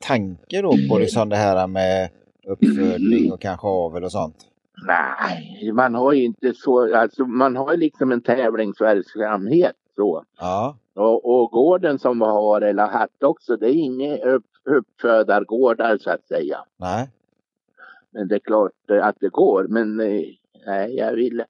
tanke 0.00 0.62
då 0.62 0.74
på 0.90 0.98
liksom 0.98 1.28
det 1.28 1.36
här 1.36 1.66
med 1.66 2.10
uppfödning 2.46 3.32
och 3.32 3.40
kanske 3.40 3.66
avel 3.66 4.04
och 4.04 4.12
sånt? 4.12 4.36
Nej, 4.86 5.72
man 5.72 5.94
har 5.94 6.12
ju 6.12 6.24
inte 6.24 6.52
så, 6.54 6.96
alltså 6.96 7.24
man 7.24 7.56
har 7.56 7.72
ju 7.72 7.78
liksom 7.78 8.12
en 8.12 8.20
tävlingsverksamhet 8.20 9.76
så. 9.96 10.24
Ja, 10.40 10.76
Och, 10.94 11.24
och 11.24 11.50
gården 11.50 11.98
som 11.98 12.18
vi 12.18 12.24
har 12.24 12.60
eller 12.60 12.86
haft 12.86 13.22
också, 13.22 13.56
det 13.56 13.66
är 13.66 13.74
inga 13.74 14.16
upp, 14.16 14.46
uppfödargårdar 14.64 15.98
så 15.98 16.10
att 16.10 16.26
säga. 16.28 16.58
nej. 16.76 17.10
Men 18.14 18.28
det 18.28 18.34
är 18.34 18.38
klart 18.38 18.90
eh, 18.90 19.06
att 19.06 19.16
det 19.20 19.28
går. 19.28 19.66
Men 19.68 20.00
eh, 20.00 20.24
nej, 20.66 20.96
jag 20.96 21.12
vill, 21.12 21.44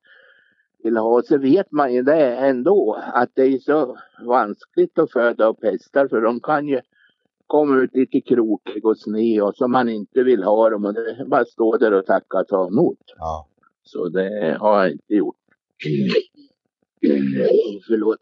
vill 0.82 0.96
ha, 0.96 1.22
så 1.22 1.38
vet 1.38 1.72
man 1.72 1.94
ju 1.94 2.02
det 2.02 2.36
ändå 2.36 2.98
att 3.14 3.30
det 3.34 3.42
är 3.42 3.58
så 3.58 3.96
vanskligt 4.26 4.98
att 4.98 5.12
föda 5.12 5.46
upp 5.46 5.62
hästar 5.64 6.08
för 6.08 6.20
de 6.20 6.40
kan 6.40 6.68
ju 6.68 6.80
komma 7.46 7.76
ut 7.82 7.94
lite 7.94 8.20
krokig 8.20 8.86
och 8.86 8.98
sned 8.98 9.42
och 9.42 9.56
så 9.56 9.68
man 9.68 9.88
inte 9.88 10.22
vill 10.22 10.42
ha 10.42 10.70
dem 10.70 10.84
och 10.84 10.94
det 10.94 11.24
bara 11.26 11.44
stå 11.44 11.76
där 11.76 11.92
och 11.92 12.06
tacka 12.06 12.38
och 12.38 12.48
ta 12.48 12.66
emot. 12.66 12.98
Ja. 13.18 13.46
Så 13.82 14.08
det 14.08 14.56
har 14.60 14.82
jag 14.82 14.92
inte 14.92 15.14
gjort. 15.14 15.36
Förlåt. 17.86 18.18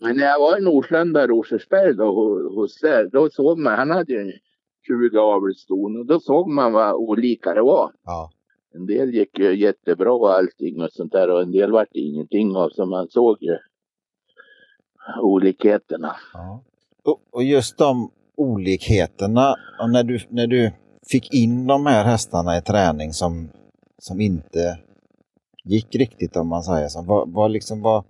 Men 0.00 0.16
när 0.16 0.24
jag 0.26 0.38
var 0.38 0.58
i 0.58 0.64
Norslanda, 0.64 1.26
Rosersberg 1.26 1.94
då, 1.94 2.04
ho- 2.04 2.54
hos 2.54 2.80
där, 2.80 3.08
då 3.12 3.30
såg 3.30 3.58
man, 3.58 3.78
han 3.78 3.90
hade 3.90 4.12
ju 4.12 4.32
20 4.86 5.18
avelston 5.18 5.98
och 5.98 6.06
då 6.06 6.20
såg 6.20 6.48
man 6.48 6.72
vad 6.72 6.94
olika 6.94 7.54
det 7.54 7.62
var. 7.62 7.92
Ja. 8.04 8.30
En 8.74 8.86
del 8.86 9.14
gick 9.14 9.38
ju 9.38 9.56
jättebra 9.60 10.12
och 10.12 10.32
allting 10.34 10.82
och 10.82 10.92
sånt 10.92 11.12
där 11.12 11.30
och 11.30 11.42
en 11.42 11.52
del 11.52 11.72
vart 11.72 11.88
ingenting 11.92 12.56
av 12.56 12.68
så 12.70 12.86
man 12.86 13.08
såg 13.08 13.36
ju 13.40 13.56
olikheterna. 15.22 16.16
ja. 16.32 16.62
Och, 17.04 17.20
och 17.30 17.44
just 17.44 17.78
de 17.78 18.10
olikheterna, 18.36 19.54
och 19.82 19.90
när 19.90 20.04
du, 20.04 20.18
när 20.28 20.46
du 20.46 20.72
fick 21.10 21.34
in 21.34 21.66
de 21.66 21.86
här 21.86 22.04
hästarna 22.04 22.56
i 22.58 22.62
träning 22.62 23.12
som, 23.12 23.48
som 23.98 24.20
inte 24.20 24.78
gick 25.64 25.94
riktigt 25.94 26.36
om 26.36 26.48
man 26.48 26.62
säger 26.62 26.88
så. 26.88 27.02
Vad, 27.02 27.32
vad, 27.32 27.50
liksom, 27.50 27.82
vad, 27.82 28.04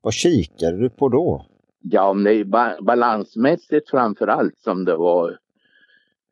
vad 0.00 0.12
kikade 0.12 0.76
du 0.76 0.90
på 0.90 1.08
då? 1.08 1.46
Ja, 1.80 2.10
är 2.10 2.44
ba- 2.44 2.82
balansmässigt 2.82 3.90
framför 3.90 4.26
allt 4.26 4.58
som 4.58 4.84
det 4.84 4.96
var. 4.96 5.38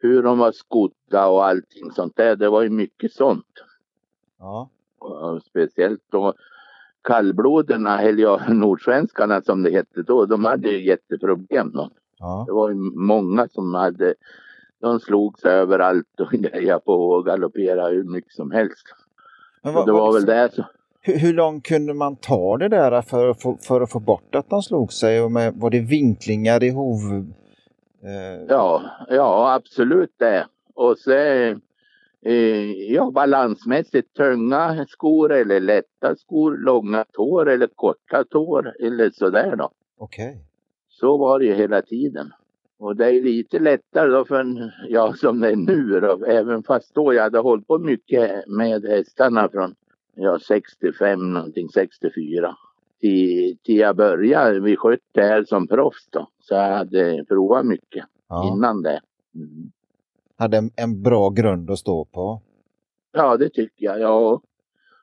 Hur 0.02 0.22
de 0.22 0.38
var 0.38 0.52
skodda 0.52 1.26
och 1.26 1.46
allting 1.46 1.90
sånt 1.90 2.16
där. 2.16 2.36
Det 2.36 2.48
var 2.48 2.62
ju 2.62 2.70
mycket 2.70 3.12
sånt. 3.12 3.46
Ja, 4.38 4.68
Och 4.98 5.42
speciellt 5.42 6.02
då 6.10 6.34
kallbloderna, 7.04 8.02
eller 8.02 8.22
ja, 8.22 8.40
nordsvenskarna 8.48 9.42
som 9.42 9.62
det 9.62 9.70
hette 9.70 10.02
då, 10.02 10.26
de 10.26 10.44
hade 10.44 10.68
ju 10.68 10.86
jätteproblem. 10.86 11.70
Då. 11.72 11.90
ja, 12.18 12.44
Det 12.46 12.52
var 12.52 12.68
ju 12.68 12.74
många 12.94 13.48
som 13.48 13.74
hade, 13.74 14.14
de 14.80 15.00
slogs 15.00 15.44
överallt 15.44 16.20
och 16.20 16.30
grejade 16.32 16.80
på 16.80 16.92
och 16.92 17.26
galopperade 17.26 17.94
hur 17.94 18.04
mycket 18.04 18.32
som 18.32 18.50
helst. 18.50 18.86
Men 19.62 19.74
vad, 19.74 19.86
det 19.86 19.92
var 19.92 20.12
väl 20.12 20.24
det 20.24 20.50
så. 20.54 20.64
hur, 21.00 21.18
hur 21.18 21.34
långt 21.34 21.66
kunde 21.66 21.94
man 21.94 22.16
ta 22.16 22.58
det 22.58 22.68
där 22.68 23.02
för 23.02 23.28
att 23.28 23.42
få, 23.42 23.56
för 23.56 23.80
att 23.80 23.90
få 23.90 24.00
bort 24.00 24.34
att 24.34 24.50
de 24.50 24.62
slog 24.62 24.92
sig? 24.92 25.22
Och 25.22 25.32
med, 25.32 25.54
var 25.54 25.70
det 25.70 25.80
vinklingar 25.80 26.64
i 26.64 26.70
hov... 26.70 26.98
Eh, 28.02 28.44
Ja, 28.48 28.82
ja 29.08 29.54
absolut 29.54 30.12
det. 30.16 30.46
Och 30.74 30.98
så 30.98 31.12
eh, 31.12 32.72
ja, 32.92 33.10
balansmässigt 33.10 34.16
tunga 34.16 34.86
skor 34.88 35.32
eller 35.32 35.60
lätta 35.60 36.16
skor, 36.16 36.56
långa 36.56 37.04
tår 37.12 37.48
eller 37.48 37.66
korta 37.66 38.24
tår 38.24 38.74
eller 38.80 39.10
sådär 39.10 39.56
då. 39.56 39.70
Okej. 39.98 40.44
Så 40.88 41.16
var 41.16 41.38
det 41.38 41.44
ju 41.44 41.54
hela 41.54 41.82
tiden. 41.82 42.32
Och 42.78 42.96
det 42.96 43.06
är 43.06 43.22
lite 43.22 43.58
lättare 43.58 44.10
då 44.10 44.24
för 44.24 44.40
en, 44.40 44.70
ja 44.88 45.12
som 45.12 45.40
det 45.40 45.50
är 45.50 45.56
nu 45.56 46.00
då, 46.00 46.24
även 46.24 46.62
fast 46.62 46.94
då 46.94 47.14
jag 47.14 47.22
hade 47.22 47.38
hållit 47.38 47.66
på 47.66 47.78
mycket 47.78 48.48
med 48.48 48.84
hästarna 48.84 49.48
från 49.48 49.74
ja 50.14 50.38
65 50.38 51.32
någonting, 51.32 51.68
64. 51.68 52.56
Till, 53.02 53.58
till 53.62 53.76
jag 53.76 53.96
började, 53.96 54.60
vi 54.60 54.76
skötte 54.76 55.02
det 55.12 55.22
här 55.22 55.44
som 55.44 55.68
proffs 55.68 56.06
då. 56.10 56.28
Så 56.40 56.54
jag 56.54 56.76
hade 56.76 57.24
provat 57.28 57.66
mycket 57.66 58.04
Ja. 58.28 58.48
innan 58.52 58.82
det. 58.82 59.00
Mm. 59.34 59.72
Hade 60.36 60.56
en, 60.58 60.70
en 60.76 61.02
bra 61.02 61.30
grund 61.30 61.70
att 61.70 61.78
stå 61.78 62.04
på. 62.04 62.42
Ja, 63.12 63.36
det 63.36 63.48
tycker 63.48 63.84
jag. 63.86 64.00
Ja. 64.00 64.42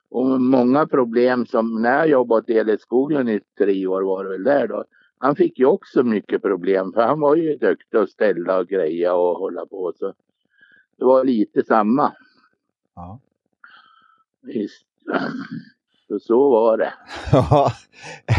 Och 0.08 0.40
många 0.40 0.86
problem 0.86 1.46
som 1.46 1.82
när 1.82 1.98
jag 1.98 2.08
jobbade 2.08 2.40
åt 2.40 2.48
Elis 2.50 2.80
Skoglund 2.80 3.30
i 3.30 3.40
tre 3.58 3.86
år 3.86 4.02
var 4.02 4.24
det 4.24 4.30
väl 4.30 4.44
där 4.44 4.68
då. 4.68 4.84
Han 5.18 5.36
fick 5.36 5.58
ju 5.58 5.66
också 5.66 6.02
mycket 6.02 6.42
problem 6.42 6.92
för 6.92 7.02
han 7.02 7.20
var 7.20 7.36
ju 7.36 7.56
duktig 7.56 7.98
att 7.98 8.10
ställa 8.10 8.58
och 8.58 8.68
greja 8.68 9.14
och 9.14 9.36
hålla 9.38 9.66
på 9.66 9.92
så. 9.98 10.14
Det 10.96 11.04
var 11.04 11.24
lite 11.24 11.64
samma. 11.64 12.12
Ja. 12.94 13.20
Visst. 14.42 14.86
Så 16.10 16.18
så 16.18 16.50
var 16.50 16.78
det. 16.78 16.92
Ja. 17.32 17.72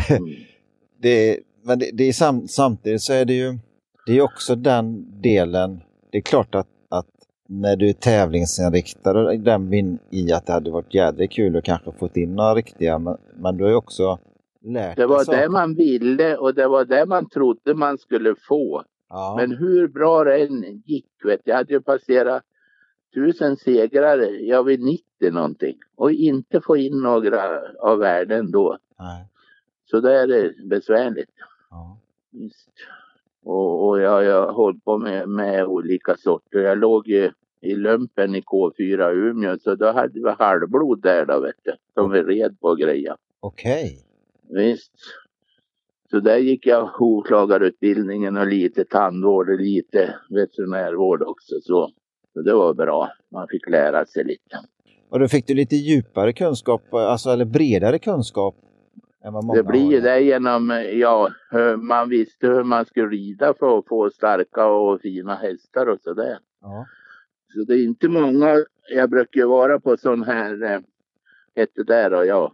Mm. 0.10 0.30
det, 1.02 1.40
men 1.64 1.80
det, 1.80 1.90
det 1.94 2.04
är 2.04 2.14
sam, 2.14 2.48
samtidigt 2.48 3.02
så 3.02 3.14
är 3.14 3.26
det 3.26 3.34
ju 3.34 3.58
det 4.06 4.18
är 4.18 4.22
också 4.22 4.56
den 4.56 5.06
delen. 5.22 5.82
Det 6.12 6.18
är 6.18 6.22
klart 6.22 6.56
att, 6.56 6.68
att 6.90 7.08
när 7.48 7.76
du 7.76 7.90
är 7.90 7.94
tävlingsinriktad 7.94 9.20
och 9.20 9.40
den 9.40 9.70
vin 9.70 10.00
i 10.10 10.34
att 10.34 10.46
det 10.46 10.54
hade 10.54 10.72
varit 10.72 10.94
jädrigt 10.94 11.34
kul 11.34 11.58
att 11.58 11.64
kanske 11.64 11.92
fått 11.92 12.18
in 12.18 12.36
några 12.36 12.56
riktiga, 12.56 13.00
men, 13.00 13.18
men 13.36 13.58
du 13.58 13.64
har 13.64 13.72
ju 13.72 13.78
också 13.78 14.20
lärt 14.62 14.96
Det 14.96 15.08
var 15.08 15.26
det 15.26 15.50
man 15.50 15.76
ville 15.76 16.38
och 16.38 16.56
det 16.56 16.68
var 16.68 16.86
det 16.86 17.06
man 17.06 17.30
trodde 17.30 17.74
man 17.74 17.98
skulle 17.98 18.36
få. 18.48 18.84
Ja. 19.10 19.36
Men 19.40 19.58
hur 19.58 19.88
bra 19.88 20.24
det 20.24 20.44
än 20.44 20.84
gick, 20.86 21.06
vet 21.26 21.42
jag, 21.44 21.54
jag 21.54 21.58
hade 21.58 21.74
ju 21.74 21.82
passerat 21.82 22.44
tusen 23.14 23.58
segrar, 23.58 24.18
jag 24.42 24.64
vid 24.64 24.84
90 24.84 25.32
någonting. 25.32 25.78
Och 25.96 26.12
inte 26.12 26.62
få 26.62 26.78
in 26.78 27.02
några 27.02 27.62
av 27.80 28.00
världen 28.00 28.52
då. 28.52 28.78
Nej. 29.00 29.28
Så 29.86 30.00
det 30.00 30.20
är 30.20 30.28
det 30.28 30.54
besvärligt. 30.66 31.32
Ja. 31.70 31.98
Och, 33.44 33.88
och 33.88 34.02
jag, 34.02 34.46
har 34.46 34.54
hållit 34.54 34.84
på 34.84 34.98
med, 34.98 35.30
med 35.30 35.66
olika 35.66 36.16
sorter. 36.18 36.60
Jag 36.60 36.78
låg 36.78 37.08
ju 37.08 37.32
i 37.62 37.76
lumpen 37.76 38.36
i 38.36 38.42
K4 38.42 39.12
Umeå 39.12 39.58
så 39.60 39.76
då 39.76 39.92
hade 39.92 40.20
vi 40.20 40.30
halvblod 40.30 41.02
där 41.02 41.26
då 41.26 41.40
vet 41.40 41.56
du. 41.64 41.72
Som 41.94 42.12
vi 42.12 42.22
red 42.22 42.60
på 42.60 42.76
grejer. 42.76 43.16
Okej. 43.40 44.06
Visst. 44.50 44.94
Så 46.12 46.20
där 46.20 46.38
gick 46.38 46.66
jag 46.68 46.86
hovslagarutbildningen 46.86 48.38
och 48.38 48.48
lite 48.48 48.86
tandvård 48.86 49.50
och 49.50 49.60
lite 49.60 50.16
veterinärvård 50.30 51.22
också. 51.22 51.56
Så, 51.62 51.92
så 52.34 52.42
det 52.42 52.54
var 52.54 52.74
bra. 52.74 53.12
Man 53.32 53.48
fick 53.48 53.70
lära 53.70 54.06
sig 54.06 54.24
lite. 54.24 54.60
Och 55.10 55.20
då 55.20 55.28
fick 55.28 55.48
du 55.48 55.54
lite 55.54 55.76
djupare 55.76 56.34
kunskap, 56.34 56.94
alltså 56.94 57.30
eller 57.30 57.46
bredare 57.46 58.00
kunskap 58.00 58.56
än 59.24 59.34
vad 59.34 59.44
många 59.46 59.58
Det 59.58 59.68
blir 59.68 59.92
ju 59.92 60.02
det 60.02 60.20
genom, 60.20 60.84
ja, 60.94 61.30
man 61.78 62.10
visste 62.10 62.48
hur 62.48 62.64
man 62.64 62.86
skulle 62.86 63.08
rida 63.08 63.54
för 63.60 63.80
att 63.80 63.88
få 63.88 64.10
starka 64.10 64.66
och 64.66 65.02
fina 65.02 65.36
hästar 65.36 65.88
och 65.88 66.00
sådär. 66.02 66.38
Ja. 66.62 66.86
Så 67.54 67.64
det 67.64 67.74
är 67.74 67.84
inte 67.84 68.10
många, 68.10 68.66
jag 68.90 69.10
brukar 69.10 69.42
ju 69.42 69.48
vara 69.48 69.80
på 69.80 69.98
sån 69.98 70.24
här, 70.24 70.64
eh, 70.64 70.80
hette 71.56 71.84
där 71.84 72.14
och 72.14 72.26
ja, 72.26 72.52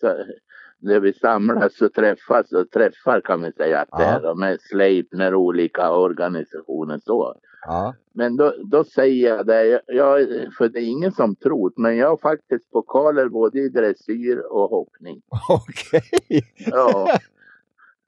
så, 0.00 0.06
där 0.78 1.00
vi 1.00 1.12
samlas 1.12 1.82
och 1.82 1.92
träffas 1.92 2.52
och 2.52 2.70
träffar 2.70 3.20
kan 3.20 3.42
vi 3.42 3.52
säga 3.52 3.80
att 3.80 3.88
det 3.98 4.02
Ja. 4.04 4.10
är 4.10 4.22
då, 4.22 4.34
med 4.34 4.58
Sleipner 4.60 5.34
och 5.34 5.40
olika 5.40 5.90
organisationer 5.90 6.98
så. 7.04 7.34
Ja. 7.66 7.94
Men 8.12 8.36
då, 8.36 8.54
då 8.64 8.84
säger 8.84 9.28
jag 9.36 9.46
det, 9.46 9.80
jag, 9.86 10.18
för 10.58 10.68
det 10.68 10.78
är 10.78 10.84
ingen 10.84 11.12
som 11.12 11.36
tror, 11.36 11.72
men 11.76 11.96
jag 11.96 12.08
har 12.08 12.16
faktiskt 12.16 12.70
pokaler 12.70 13.28
både 13.28 13.58
i 13.60 13.68
dressyr 13.68 14.38
och 14.50 14.70
hoppning. 14.70 15.22
Okej. 15.48 16.42
Ja. 16.66 17.18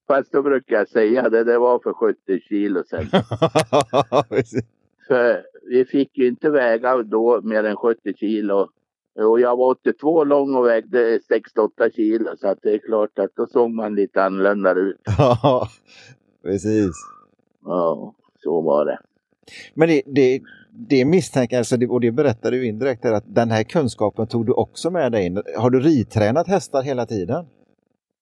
Fast 0.06 0.32
då 0.32 0.42
brukar 0.42 0.76
jag 0.76 0.88
säga 0.88 1.28
det, 1.28 1.44
det 1.44 1.58
var 1.58 1.78
för 1.78 1.92
70 1.92 2.40
kilo. 2.40 2.82
Precis. 4.28 4.64
För 5.08 5.42
vi 5.70 5.84
fick 5.84 6.18
ju 6.18 6.26
inte 6.28 6.50
väga 6.50 7.02
då 7.02 7.40
mer 7.42 7.64
än 7.64 7.76
70 7.76 8.14
kilo. 8.16 8.68
Och 9.18 9.40
jag 9.40 9.56
var 9.56 9.66
82 9.70 10.24
lång 10.24 10.54
och 10.54 10.66
vägde 10.66 11.20
68 11.28 11.90
kilo 11.90 12.30
så 12.40 12.48
att 12.48 12.58
det 12.62 12.74
är 12.74 12.78
klart 12.78 13.18
att 13.18 13.36
då 13.36 13.46
såg 13.46 13.70
man 13.70 13.94
lite 13.94 14.24
annorlunda 14.24 14.74
ut. 14.74 14.96
Ja, 15.18 15.68
precis. 16.42 16.90
Ja, 17.64 18.14
så 18.42 18.60
var 18.60 18.84
det. 18.84 18.98
Men 19.74 19.88
det, 19.88 20.02
det, 20.06 20.40
det 20.88 21.04
misstänker 21.04 21.56
jag, 21.56 21.60
alltså 21.60 21.76
det, 21.76 21.86
och 21.86 22.00
det 22.00 22.10
berättade 22.12 22.56
du 22.56 22.66
indirekt, 22.66 23.04
här, 23.04 23.12
att 23.12 23.34
den 23.34 23.50
här 23.50 23.62
kunskapen 23.62 24.26
tog 24.26 24.46
du 24.46 24.52
också 24.52 24.90
med 24.90 25.12
dig 25.12 25.26
in. 25.26 25.42
Har 25.56 25.70
du 25.70 25.80
ridtränat 25.80 26.48
hästar 26.48 26.82
hela 26.82 27.06
tiden? 27.06 27.46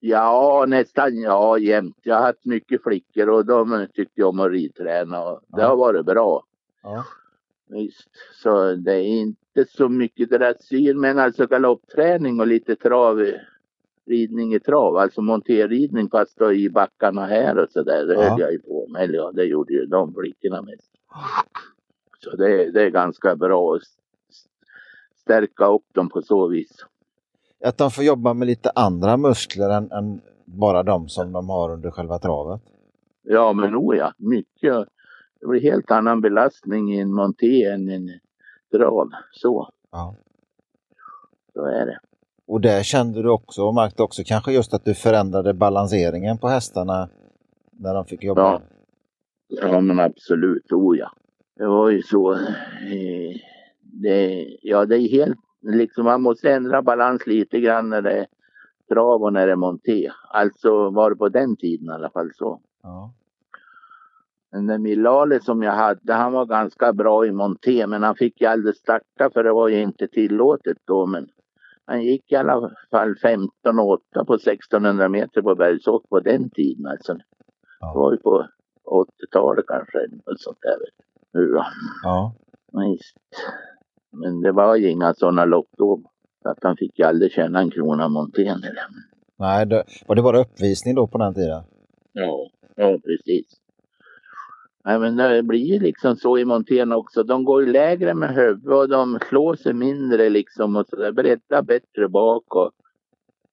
Ja, 0.01 0.65
nästan 0.69 1.21
ja, 1.21 1.59
jämt. 1.59 1.97
Jag 2.03 2.15
har 2.17 2.23
haft 2.23 2.45
mycket 2.45 2.83
flickor 2.83 3.29
och 3.29 3.47
de 3.47 3.87
tyckte 3.95 4.25
om 4.25 4.41
att 4.41 4.51
ridträna 4.51 5.25
och 5.25 5.41
det 5.49 5.61
Ja. 5.63 5.69
har 5.69 5.77
varit 5.77 6.07
bra. 6.07 6.43
Ja. 6.83 7.05
Visst. 7.69 8.09
Så 8.43 8.75
det 8.75 8.93
är 8.95 9.03
inte 9.05 9.65
så 9.69 9.89
mycket 9.89 10.31
dressyr 10.31 10.95
men 10.95 11.19
alltså 11.19 11.47
galoppträning 11.47 12.41
och 12.41 12.47
lite 12.47 12.77
trav, 12.77 13.27
ridning 14.07 14.55
i 14.55 14.61
trav, 14.61 14.97
alltså 14.97 15.23
monterridning 15.23 16.09
fast 16.11 16.39
då 16.39 16.53
i 16.53 16.71
backarna 16.71 17.27
här 17.27 17.59
och 17.59 17.71
sådär. 17.71 18.07
Det 18.07 18.15
Ja. 18.15 18.31
höll 18.31 18.41
jag 18.41 18.53
ju 18.53 18.59
på 18.59 18.87
med. 18.89 19.03
Eller 19.03 19.15
ja, 19.19 19.33
det 19.35 19.45
gjorde 19.45 19.73
ju 19.73 19.87
de 19.87 20.15
flickorna 20.15 20.63
mest. 20.63 20.91
Så 22.19 22.37
det, 22.37 22.71
det 22.71 22.83
är 22.83 22.91
ganska 22.91 23.37
bra 23.37 23.75
att 23.75 23.83
stärka 25.21 25.67
upp 25.67 25.87
dem 25.95 26.09
på 26.09 26.23
så 26.23 26.49
vis. 26.49 26.73
Att 27.65 27.79
de 27.79 27.91
får 27.91 28.05
jobba 28.05 28.35
med 28.35 28.47
lite 28.47 28.71
andra 28.75 29.17
muskler 29.17 29.71
än, 29.71 29.91
än 29.93 30.21
bara 30.45 30.83
de 30.83 31.09
som 31.09 31.33
de 31.33 31.49
har 31.49 31.73
under 31.73 31.91
själva 31.91 32.19
travet. 32.19 32.61
Ja 33.23 33.53
men 33.53 33.77
oh 33.77 33.97
ja, 33.97 34.13
mycket. 34.19 34.89
Det 35.47 35.51
blir 35.51 35.61
helt 35.61 35.91
annan 35.91 36.21
belastning 36.21 36.95
i 36.95 37.01
en 37.01 37.15
monté 37.15 37.65
än 37.65 37.89
en 37.89 38.11
trav. 38.73 39.11
Så, 39.33 39.69
Ja. 39.93 40.17
så 41.53 41.65
är 41.65 41.87
det. 41.87 41.99
Och 42.47 42.61
det 42.61 42.85
kände 42.85 43.23
du 43.23 43.31
också 43.31 43.63
och 43.63 43.75
märkte 43.75 44.03
också 44.03 44.23
kanske 44.27 44.53
just 44.53 44.75
att 44.75 44.85
du 44.85 44.95
förändrade 44.95 45.55
balanseringen 45.55 46.39
på 46.39 46.49
hästarna 46.49 47.09
när 47.73 47.95
de 47.95 48.05
fick 48.05 48.25
jobba. 48.25 48.43
Ja. 48.43 48.61
Ja 49.49 49.81
men 49.81 50.01
absolut, 50.01 50.73
oh 50.73 50.99
ja. 50.99 51.11
Det 51.57 51.67
var 51.67 51.91
ju 51.91 52.03
så. 52.03 52.33
Eh, 52.33 53.37
det, 53.81 54.47
ja 54.63 54.87
det 54.87 54.97
är 54.97 55.09
helt, 55.09 55.39
liksom 55.63 56.05
man 56.05 56.23
måste 56.23 56.53
ändra 56.53 56.83
balans 56.83 57.27
lite 57.27 57.61
grann 57.61 57.89
när 57.89 58.03
det 58.03 58.13
är 58.13 58.27
trav 58.89 59.23
och 59.23 59.33
när 59.33 59.47
det 59.47 59.53
är 59.53 59.57
monté. 59.57 60.11
Alltså 60.31 60.91
var 60.91 61.11
det 61.11 61.17
på 61.17 61.29
den 61.29 61.57
tiden 61.57 61.87
i 61.87 61.93
alla 61.93 62.11
fall 62.11 62.31
så. 62.35 62.61
Ja. 62.83 63.13
Den 64.53 64.83
Milale 64.83 65.41
som 65.41 65.63
jag 65.63 65.73
hade, 65.73 66.13
han 66.13 66.33
var 66.33 66.47
ganska 66.47 66.93
bra 66.93 67.27
i 67.27 67.33
monté 67.33 67.87
men 67.87 68.03
han 68.03 68.15
fick 68.17 68.41
ju 68.41 68.47
aldrig 68.47 68.77
starta 68.77 69.31
för 69.33 69.45
det 69.45 69.53
var 69.53 69.69
ju 69.69 69.83
inte 69.83 70.09
tillåtet 70.09 70.77
då. 70.87 71.07
Men 71.07 71.29
han 71.85 72.03
gick 72.03 72.33
i 72.33 72.37
alla 72.37 72.71
fall 72.91 73.17
15 73.17 73.79
och 73.79 73.91
8 73.91 74.25
på 74.25 74.35
1600 74.35 75.09
meter 75.09 75.43
på 75.43 75.55
Bergsåker 75.55 76.09
på 76.09 76.21
den 76.21 76.51
tiden 76.51 76.87
alltså. 76.87 77.15
Det 77.15 77.23
Ja. 77.81 77.93
var 77.97 78.13
ju 78.13 78.19
på 78.19 78.47
80-talet 78.85 79.65
kanske, 79.67 79.99
något 80.27 80.41
sånt 80.41 80.59
där. 80.63 80.77
Nu 81.33 81.47
då. 81.47 81.65
ja. 82.03 82.35
Visst. 82.73 83.17
Men 84.13 84.41
det 84.41 84.53
var 84.53 84.77
ju 84.77 84.91
inga 84.91 85.15
sådana 85.15 85.45
lopp 85.45 85.69
då. 85.77 86.03
Så 86.43 86.49
att 86.49 86.59
han 86.63 86.77
fick 86.77 86.99
ju 86.99 87.05
aldrig 87.05 87.33
tjäna 87.33 87.61
en 87.61 87.71
krona 87.71 88.09
montén. 88.09 88.63
Nej, 89.39 89.67
det, 89.67 89.85
var 90.07 90.17
det 90.17 90.23
bara 90.23 90.41
uppvisning 90.41 90.95
då 90.95 91.07
på 91.07 91.19
den 91.19 91.35
tiden? 91.35 91.63
Ja, 92.13 92.49
ja 92.77 92.99
precis. 93.05 93.47
Nej 94.87 94.99
men 94.99 95.17
det 95.17 95.43
blir 95.43 95.65
ju 95.65 95.79
liksom 95.79 96.17
så 96.17 96.39
i 96.39 96.45
montén 96.45 96.93
också. 96.93 97.23
De 97.23 97.45
går 97.45 97.63
ju 97.65 97.73
lägre 97.73 98.15
med 98.15 98.35
huvudet 98.35 98.73
och 98.73 98.89
de 98.89 99.19
slår 99.29 99.57
sig 99.57 99.75
mindre 99.75 100.29
liksom 100.29 100.77
och 100.77 100.87
sådär. 100.89 101.13
Breddar 101.13 101.63
bättre 101.63 102.09
bak 102.09 102.55
och, 102.55 102.71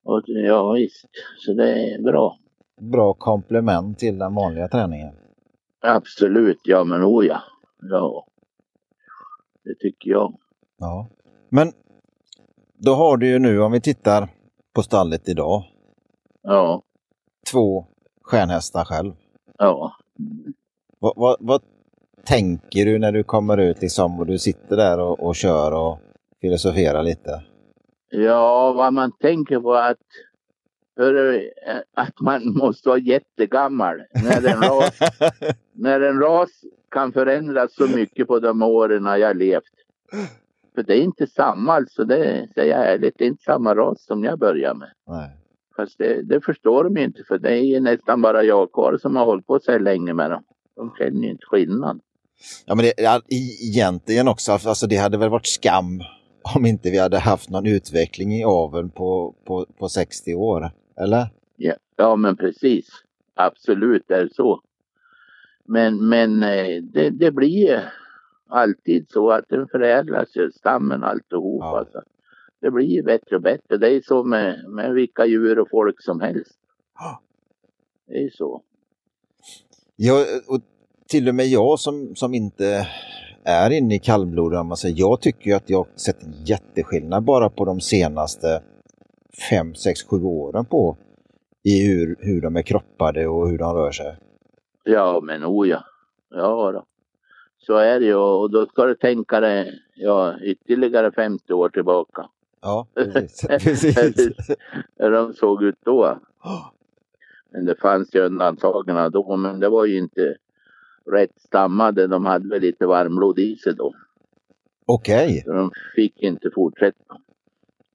och 0.04 0.24
ja 0.26 0.72
visst. 0.72 1.06
Så 1.38 1.54
det 1.54 1.94
är 1.94 2.02
bra. 2.02 2.38
Bra 2.82 3.14
komplement 3.14 4.00
till 4.00 4.18
den 4.20 4.36
vanliga 4.36 4.68
träningen. 4.68 5.14
Absolut, 5.82 6.60
ja 6.64 6.84
men 6.84 7.04
oh 7.04 7.26
ja. 7.26 7.42
Ja. 7.82 8.28
Det 9.64 9.76
tycker 9.80 10.12
jag. 10.12 10.38
Ja. 10.78 11.08
Men 11.50 11.72
då 12.78 12.94
har 12.94 13.18
du 13.18 13.28
ju 13.28 13.40
nu, 13.40 13.62
om 13.62 13.72
vi 13.72 13.82
tittar 13.82 14.30
på 14.74 14.82
stallet 14.84 15.30
idag, 15.30 15.64
Ja, 16.42 16.82
två 17.52 17.86
stjärnhästar 18.22 18.86
själv. 18.86 19.14
ja. 19.58 19.94
Vad, 21.04 21.14
vad, 21.16 21.38
vad 21.40 21.62
tänker 22.26 22.86
du 22.86 23.00
när 23.00 23.12
du 23.12 23.24
kommer 23.24 23.58
ut 23.58 23.82
liksom 23.82 24.20
och 24.20 24.26
du 24.26 24.40
sitter 24.40 24.78
där 24.78 25.00
och, 25.00 25.28
och 25.28 25.36
kör 25.36 25.72
och 25.72 26.00
filosoferar 26.42 27.04
lite? 27.04 27.44
Ja, 28.10 28.74
vad 28.74 28.94
man 28.94 29.12
tänker 29.12 29.60
på 29.60 29.74
att, 29.74 29.98
för, 30.96 31.42
att 31.94 32.20
man 32.20 32.54
måste 32.54 32.90
vara 32.90 33.00
jättegammal 33.00 34.04
när 34.24 34.48
en, 34.48 34.62
ras, 34.62 35.00
när 35.72 36.02
en 36.02 36.20
ras 36.20 36.50
kan 36.92 37.12
förändras 37.12 37.76
så 37.76 37.88
mycket 37.88 38.28
på 38.28 38.40
de 38.40 38.62
åren 38.62 39.06
jag 39.06 39.38
levt. 39.38 39.74
För 40.76 40.84
det 40.84 40.94
är 40.94 41.02
inte 41.02 41.28
samma, 41.28 41.74
alltså 41.74 42.04
det 42.04 42.48
säger 42.54 42.78
jag 42.78 42.94
ärligt, 42.94 43.16
det 43.18 43.26
är 43.26 43.30
inte 43.30 43.44
samma 43.44 43.76
ras 43.76 44.06
som 44.06 44.24
jag 44.24 44.40
började 44.40 44.80
med. 44.80 44.92
Nej. 45.08 45.30
Fast 45.76 45.98
det, 45.98 46.22
det 46.22 46.42
förstår 46.42 46.84
de 46.84 46.98
ju 46.98 47.04
inte 47.04 47.24
för 47.24 47.38
det 47.38 47.52
är 47.52 47.64
ju 47.64 47.80
nästan 47.80 48.22
bara 48.22 48.44
jag 48.44 48.72
kvar 48.72 48.98
som 49.02 49.16
har 49.16 49.26
hållit 49.26 49.48
på 49.48 49.60
så 49.60 49.72
här 49.72 49.80
länge 49.80 50.14
med 50.14 50.32
dem. 50.32 50.44
De 50.76 50.94
känner 50.98 51.22
ju 51.22 51.30
inte 51.30 51.46
skillnad. 51.46 52.02
Ja, 52.66 52.76
men 52.76 52.86
det, 52.86 52.94
egentligen 53.64 54.28
också, 54.28 54.52
alltså 54.52 54.88
det 54.88 54.98
hade 54.98 55.18
väl 55.18 55.30
varit 55.30 55.48
skam 55.48 56.02
om 56.56 56.66
inte 56.66 56.92
vi 56.92 56.98
hade 56.98 57.20
haft 57.20 57.50
någon 57.50 57.66
utveckling 57.66 58.34
i 58.34 58.44
aveln 58.44 58.90
på, 58.90 59.36
på, 59.46 59.66
på 59.80 59.90
60 59.90 60.36
år, 60.36 60.72
eller? 60.98 61.28
Ja, 61.56 61.74
ja 61.96 62.16
men 62.16 62.38
precis. 62.38 62.88
Absolut 63.36 64.12
är 64.12 64.24
det 64.24 64.34
så. 64.34 64.62
Men, 65.66 66.10
men 66.10 66.44
eh, 66.44 66.84
det, 66.84 67.10
det 67.10 67.32
blir 67.32 67.94
alltid 68.48 69.10
så 69.10 69.32
att 69.32 69.46
den 69.50 69.68
förädlas 69.68 70.30
stammen 70.56 71.04
alltihop. 71.04 71.62
Ja. 71.62 71.80
Alltså. 71.80 72.02
Det 72.60 72.72
blir 72.72 72.86
ju 72.86 73.04
bättre 73.04 73.36
och 73.36 73.42
bättre. 73.42 73.78
Det 73.78 73.90
är 73.90 74.02
så 74.02 74.24
med, 74.24 74.70
med 74.70 74.94
vilka 74.94 75.26
djur 75.26 75.60
och 75.60 75.70
folk 75.72 76.02
som 76.02 76.22
helst. 76.22 76.60
Det 78.08 78.24
är 78.24 78.30
så. 78.30 78.62
Ja, 80.06 80.26
och 80.48 80.60
till 81.10 81.30
och 81.30 81.36
med 81.36 81.46
jag 81.46 81.80
som, 81.80 82.16
som 82.16 82.34
inte 82.34 82.88
är 83.44 83.70
inne 83.72 83.96
i 83.96 84.00
kallblod, 84.00 84.54
om 84.54 84.68
man 84.68 84.78
säger, 84.78 84.96
jag 85.00 85.22
tycker 85.22 85.50
ju 85.50 85.56
att 85.56 85.70
jag 85.70 85.88
sett 85.96 86.24
en 86.24 86.34
jätteskillnad 86.46 87.24
bara 87.24 87.50
på 87.50 87.66
de 87.66 87.82
senaste 87.82 88.64
5, 89.50 89.76
6, 89.76 90.04
7 90.04 90.24
åren 90.24 90.66
på 90.66 90.98
i 91.64 91.88
hur, 91.88 92.16
hur 92.20 92.42
de 92.42 92.56
är 92.56 92.62
kroppade 92.62 93.28
och 93.28 93.50
hur 93.50 93.58
de 93.58 93.76
rör 93.76 93.92
sig. 93.92 94.18
Ja 94.84 95.22
men 95.24 95.46
oh 95.46 95.68
ja. 95.68 95.84
Ja 96.30 96.72
då. 96.72 96.86
Så 97.58 97.78
är 97.78 98.00
det 98.00 98.06
ju 98.06 98.16
och 98.16 98.52
då 98.52 98.66
ska 98.66 98.86
du 98.86 98.96
tänka 98.96 99.40
dig 99.40 99.74
ja, 99.96 100.40
ytterligare 100.42 101.12
50 101.12 101.54
år 101.54 101.70
tillbaka. 101.70 102.30
Ja, 102.62 102.88
precis. 102.96 103.42
precis. 103.48 104.38
Hur 104.98 105.12
de 105.12 105.34
såg 105.34 105.64
ut 105.64 105.80
då. 105.86 106.20
Men 107.54 107.66
det 107.66 107.76
fanns 107.76 108.16
ju 108.16 108.20
undantagen 108.20 109.12
då, 109.12 109.38
men 109.38 109.60
det 109.60 109.70
var 109.70 109.86
ju 109.86 109.98
inte 109.98 110.36
rätt 111.12 111.42
stammade. 111.42 112.08
De 112.08 112.26
hade 112.26 112.50
väl 112.50 112.62
lite 112.62 112.86
varmblod 112.86 113.40
i 113.40 113.56
sig 113.56 113.76
då. 113.76 113.94
Okej, 114.86 115.42
Så 115.46 115.54
de 115.54 115.72
fick 115.96 116.24
inte 116.24 116.50
fortsätta. 116.56 117.18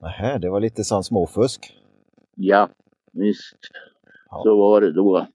Nähä, 0.01 0.39
det 0.39 0.51
var 0.51 0.61
lite 0.61 0.85
sån 0.85 1.05
småfusk. 1.05 1.79
Ja, 2.35 2.69
visst. 3.13 3.59
Ja. 4.31 4.41
Så 4.43 4.57
var 4.57 4.81
det 4.81 4.93
då. 4.93 5.27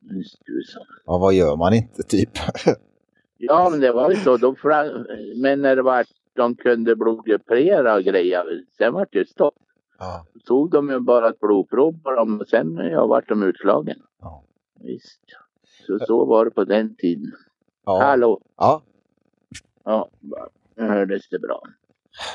Visst. 0.00 0.42
Ja, 1.06 1.18
vad 1.18 1.34
gör 1.34 1.56
man 1.56 1.74
inte 1.74 2.02
typ? 2.02 2.30
Ja, 3.38 3.68
men 3.70 3.80
det 3.80 3.92
var 3.92 4.10
ju 4.10 4.16
så. 4.16 4.54
Fra... 4.54 4.84
Men 5.36 5.62
när 5.62 5.76
det 5.76 5.82
var 5.82 6.04
de 6.32 6.54
kunde 6.54 6.96
blodgruppera 6.96 7.94
och 7.94 8.02
grejer, 8.02 8.64
sen 8.78 8.92
var 8.92 9.06
det 9.12 9.28
stopp. 9.28 9.54
Ja. 9.98 10.26
Tog 10.46 10.70
de 10.70 10.90
ju 10.90 11.00
bara 11.00 11.28
ett 11.28 11.40
blodprov 11.40 11.94
på 12.02 12.10
dem 12.10 12.40
och 12.40 12.48
sen 12.48 12.76
ja, 12.76 13.06
vart 13.06 13.28
de 13.28 13.42
utslagen. 13.42 13.96
Ja. 14.20 14.42
Visst. 14.80 15.20
Så 15.86 15.98
så 16.06 16.24
var 16.24 16.44
det 16.44 16.50
på 16.50 16.64
den 16.64 16.96
tiden. 16.96 17.32
Ja. 17.86 17.98
Hallå? 18.02 18.40
ja. 18.56 18.82
Ja, 19.84 20.08
nu 20.76 20.88
hördes 20.88 21.28
det 21.28 21.38
bra. 21.38 21.62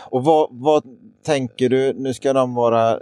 Och 0.10 0.24
vad, 0.24 0.48
vad 0.52 0.84
tänker 1.24 1.70
du, 1.70 1.94
nu 1.94 2.14
ska 2.14 2.34
de 2.34 2.56
vara 2.56 3.00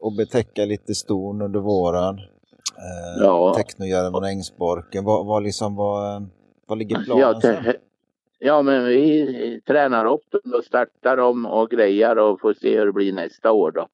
och 0.00 0.12
betäcka 0.12 0.64
lite 0.64 0.94
ston 0.94 1.42
under 1.42 1.60
våren. 1.60 2.18
Eh, 2.18 3.22
Ja. 3.22 3.54
Technojärven 3.56 4.14
och 4.14 4.28
Ängsborken. 4.28 5.04
Vad, 5.04 5.26
vad, 5.26 5.42
liksom, 5.42 5.76
vad, 5.76 6.28
vad 6.66 6.78
ligger 6.78 7.04
planen? 7.04 7.40
Sen? 7.40 7.64
Ja, 8.42 8.62
men 8.62 8.84
vi 8.84 9.60
tränar 9.66 10.06
upp 10.06 10.30
dem 10.30 10.54
och 10.54 10.64
startar 10.64 11.16
dem 11.16 11.46
och 11.46 11.70
grejar 11.70 12.16
och 12.16 12.40
får 12.40 12.54
se 12.54 12.78
hur 12.78 12.86
det 12.86 12.92
blir 12.92 13.12
nästa 13.12 13.52
år 13.52 13.70
då. 13.70 13.88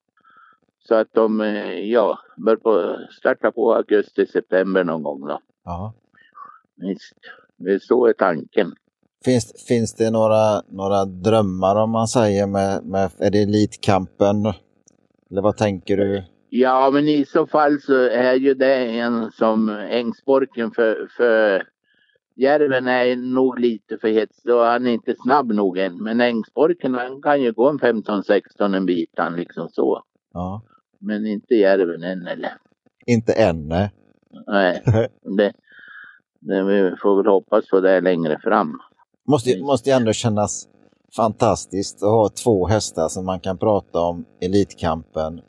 Så 0.88 0.94
att 0.94 1.08
de, 1.12 1.40
eh, 1.40 1.78
ja, 1.78 2.18
bör 2.36 2.56
på, 2.56 2.96
starta 3.18 3.52
på 3.52 3.74
augusti, 3.74 4.26
september 4.26 4.84
någon 4.84 5.02
gång 5.02 5.20
då. 5.20 5.40
Ja. 5.64 5.94
Visst, 6.76 7.14
det 7.56 7.82
så 7.82 8.06
är 8.06 8.12
tanken. 8.12 8.72
Finns, 9.24 9.64
finns 9.68 9.94
det 9.94 10.10
några, 10.10 10.62
några 10.68 11.04
drömmar 11.04 11.76
om 11.76 11.90
man 11.90 12.08
säger 12.08 12.46
med, 12.46 12.84
med 12.84 13.10
är 13.18 13.30
det 13.30 13.42
Elitkampen? 13.42 14.46
Eller 15.30 15.42
vad 15.42 15.56
tänker 15.56 15.96
du? 15.96 16.24
Ja, 16.50 16.90
men 16.92 17.08
i 17.08 17.24
så 17.24 17.46
fall 17.46 17.80
så 17.80 17.94
är 18.02 18.34
ju 18.34 18.54
det 18.54 18.74
en 18.74 19.30
som 19.32 19.68
Ängsborken 19.68 20.70
för, 20.70 21.08
för 21.16 21.68
Järven 22.38 22.86
är 22.88 23.16
nog 23.16 23.58
lite 23.58 23.98
för 23.98 24.08
hetsig 24.08 24.54
och 24.54 24.64
han 24.64 24.86
är 24.86 24.90
inte 24.90 25.14
snabb 25.22 25.52
nog 25.52 25.78
än. 25.78 26.02
Men 26.02 26.20
Ängsborken 26.20 26.94
han 26.94 27.22
kan 27.22 27.42
ju 27.42 27.52
gå 27.52 27.68
en 27.68 27.78
15-16 27.78 28.76
en 28.76 28.86
bit 28.86 29.10
han 29.16 29.36
liksom 29.36 29.68
så. 29.68 30.02
Ja. 30.34 30.62
Men 30.98 31.26
inte 31.26 31.54
järven 31.54 32.02
än 32.02 32.26
eller? 32.26 32.52
Inte 33.06 33.32
än, 33.32 33.68
nej. 33.68 33.90
Nej, 34.46 34.82
det, 35.36 35.52
det, 36.40 36.62
vi 36.64 36.96
får 37.02 37.16
väl 37.16 37.26
hoppas 37.32 37.68
på 37.68 37.80
det 37.80 38.00
längre 38.00 38.38
fram. 38.42 38.78
Måste, 39.28 39.62
måste 39.62 39.90
ju 39.90 39.96
ändå 39.96 40.12
kännas 40.12 40.68
fantastiskt 41.16 42.02
att 42.02 42.08
ha 42.08 42.28
två 42.28 42.66
hästar 42.66 43.08
som 43.08 43.26
man 43.26 43.40
kan 43.40 43.58
prata 43.58 44.00
om 44.00 44.24
Elitkampen 44.40 45.40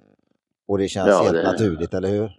och 0.67 0.77
det 0.77 0.87
känns 0.87 1.07
Ja, 1.09 1.21
helt 1.23 1.33
det- 1.33 1.51
naturligt, 1.51 1.93
eller 1.93 2.09
hur? 2.09 2.38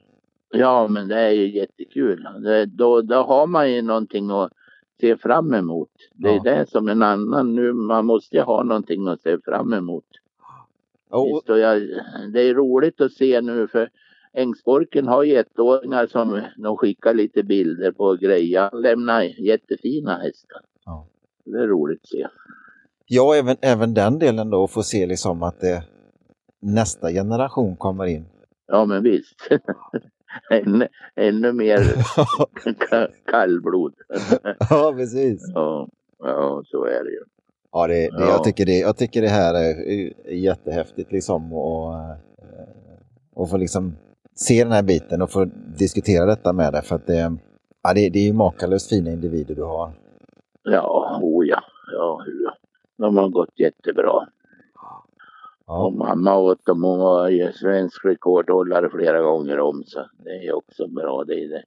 Ja, 0.52 0.88
men 0.88 1.08
det 1.08 1.20
är 1.20 1.30
ju 1.30 1.50
jättekul. 1.56 2.28
Det, 2.42 2.66
då, 2.66 3.02
då 3.02 3.14
har 3.22 3.46
man 3.46 3.72
ju 3.72 3.82
någonting 3.82 4.30
att 4.30 4.52
se 5.00 5.16
fram 5.16 5.54
emot. 5.54 5.90
Det 6.14 6.28
är 6.28 6.34
Ja. 6.34 6.42
det 6.42 6.70
som 6.70 6.88
en 6.88 7.02
annan 7.02 7.54
nu, 7.54 7.72
man 7.72 8.06
måste 8.06 8.36
ju 8.36 8.42
ha 8.42 8.62
någonting 8.62 9.08
att 9.08 9.20
se 9.22 9.38
fram 9.44 9.72
emot. 9.72 10.04
Och 11.10 11.42
jag, 11.58 11.82
det 12.32 12.40
är 12.42 12.54
roligt 12.54 13.00
att 13.00 13.12
se 13.12 13.40
nu 13.40 13.68
för 13.68 13.90
Ängsborken 14.32 15.06
har 15.08 15.22
ju 15.22 15.34
ettåringar 15.36 16.06
som 16.06 16.40
de 16.56 16.76
skickar 16.76 17.14
lite 17.14 17.42
bilder 17.42 17.92
på 17.92 18.14
grejer. 18.16 18.70
Lämnar 18.82 19.22
jättefina 19.22 20.16
hästar. 20.18 20.60
Ja. 20.84 21.06
Det 21.44 21.58
är 21.58 21.66
roligt 21.66 22.00
att 22.02 22.08
se. 22.08 22.26
ja, 23.06 23.34
även, 23.36 23.56
även 23.60 23.94
den 23.94 24.18
delen 24.18 24.50
då, 24.50 24.66
få 24.68 24.82
se 24.82 25.06
liksom 25.06 25.42
att 25.42 25.60
det, 25.60 25.82
nästa 26.60 27.10
generation 27.10 27.76
kommer 27.76 28.06
in. 28.06 28.24
Ja 28.66 28.84
men 28.84 29.02
visst. 29.02 29.48
ännu, 30.50 30.88
ännu 31.16 31.52
mer 31.52 31.78
ka- 32.90 33.10
kallblod. 33.30 33.94
ja, 34.70 34.92
precis. 34.96 35.42
ja, 35.54 35.88
ja, 36.18 36.62
så 36.66 36.84
är 36.84 37.04
det 37.04 37.10
ju. 37.10 37.22
Ja, 37.72 37.86
det, 37.86 37.94
det, 37.94 38.08
Ja. 38.12 38.26
Jag, 38.28 38.44
tycker 38.44 38.66
det, 38.66 38.78
jag 38.78 38.96
tycker 38.96 39.22
det 39.22 39.28
här 39.28 39.54
är 39.54 40.32
jättehäftigt 40.32 41.12
liksom 41.12 41.52
och, 41.52 41.94
och 43.34 43.50
få 43.50 43.56
liksom 43.56 43.96
se 44.34 44.62
den 44.64 44.72
här 44.72 44.82
biten 44.82 45.22
och 45.22 45.30
få 45.30 45.44
diskutera 45.78 46.26
detta 46.26 46.52
med 46.52 46.72
dig 46.72 46.82
för 46.82 46.96
att 46.96 47.06
det, 47.06 47.36
ja, 47.82 47.94
det, 47.94 48.08
det 48.10 48.18
är 48.18 48.26
ju 48.26 48.32
makalöst 48.32 48.88
fina 48.88 49.10
individer 49.10 49.54
du 49.54 49.62
har. 49.62 49.92
Ja, 50.62 51.18
o 51.22 51.44
ja. 51.44 51.60
Ja, 51.92 52.22
hur. 52.26 52.50
De 52.98 53.16
har 53.16 53.28
gått 53.28 53.58
jättebra. 53.58 54.26
Och 55.70 55.76
Ja, 55.76 55.90
mamma 55.90 56.36
åt 56.36 56.66
dem. 56.66 56.82
Hon 56.82 56.98
var 56.98 57.28
ju 57.28 57.52
svensk 57.52 58.04
rekordhållare 58.04 58.90
flera 58.90 59.20
gånger 59.22 59.58
om. 59.60 59.82
Så 59.86 60.06
det 60.24 60.30
är 60.30 60.56
också 60.56 60.88
bra. 60.88 61.24
Det 61.24 61.34
är, 61.34 61.48
det. 61.48 61.62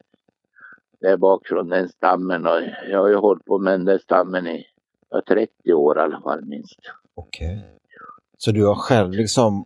det 1.01 1.07
är 1.07 1.17
bak 1.17 1.47
från 1.47 1.69
den 1.69 1.89
stammen. 1.89 2.45
Och 2.45 2.61
jag 2.91 2.99
har 2.99 3.09
ju 3.09 3.15
hållit 3.15 3.45
på 3.45 3.59
med 3.59 3.73
den 3.73 3.85
där 3.85 3.97
stammen 3.97 4.47
i 4.47 4.65
ja, 5.09 5.21
30 5.27 5.73
år 5.73 5.97
i 5.97 6.01
alla 6.01 6.21
fall 6.21 6.45
minst. 6.45 6.79
okej. 7.15 7.69
Så 8.37 8.51
du 8.51 8.65
har 8.65 8.75
själv 8.75 9.11
liksom 9.11 9.65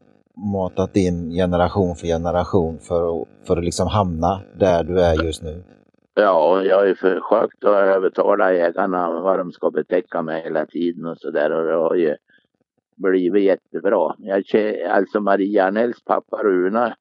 matat 0.54 0.96
in 0.96 1.30
generation 1.30 1.96
för 1.96 2.08
generation 2.08 2.80
för 2.80 3.22
att, 3.22 3.28
för 3.48 3.58
att 3.58 3.64
liksom 3.64 3.88
hamna 3.88 4.42
där 4.60 4.84
du 4.84 5.02
är 5.02 5.24
just 5.24 5.44
nu? 5.44 5.64
Ja, 6.14 6.64
jag 6.64 6.78
har 6.78 6.86
ju 6.86 6.96
försökt 6.96 7.64
att 7.64 7.96
övertala 7.96 8.54
ägarna 8.54 9.22
vad 9.22 9.38
de 9.38 9.52
ska 9.52 9.72
betäcka 9.72 10.22
med 10.22 10.44
hela 10.44 10.66
tiden 10.66 11.06
och 11.06 11.18
så 11.18 11.32
där. 11.32 11.52
Och 11.52 11.64
det 11.68 11.74
har 11.74 11.96
ju 11.96 12.16
blivit 12.98 13.44
jättebra. 13.44 14.16
Jag, 14.18 14.44
alltså 14.90 15.20
Maria 15.20 15.66
Anells 15.68 16.04
pappa 16.04 16.44
Runa, 16.44 16.96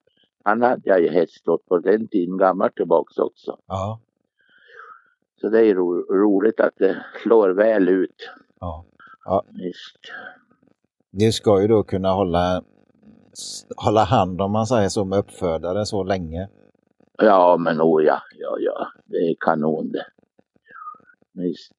han 0.44 0.62
hade 0.62 0.82
jag 0.85 1.00
ju 1.00 1.09
häst 1.09 1.48
åt 1.48 1.66
på 1.66 1.78
den 1.78 2.09
tiden, 2.09 2.37
gammalt 2.38 2.74
tillbaks 2.76 3.18
också. 3.18 3.59
Ja. 3.66 4.00
Så 5.40 5.48
det 5.48 5.66
är 5.66 5.74
ro- 5.74 6.14
roligt 6.14 6.61
att 6.61 6.76
det 6.76 7.04
slår 7.22 7.48
väl 7.48 7.88
ut. 7.88 8.30
ja. 8.61 8.85
Visst. 9.50 9.98
Du 11.11 11.32
ska 11.32 11.61
ju 11.62 11.68
då 11.68 11.82
kunna 11.82 12.12
hålla, 12.12 12.62
hålla 13.76 14.04
hand 14.04 14.40
om 14.40 14.52
man 14.52 14.66
säger 14.66 14.88
så 14.88 15.04
med 15.04 15.18
uppfödare 15.18 15.87
så 15.87 16.04
länge. 16.04 16.48
Ja, 17.18 17.56
men 17.61 17.80
oh 17.80 18.04
ja, 18.04 18.22
ja, 18.38 18.56
ja, 18.61 18.87
det 19.04 19.16
är 19.16 19.35
kanon 19.40 19.92
det. 19.92 20.06
Visst. 21.32 21.74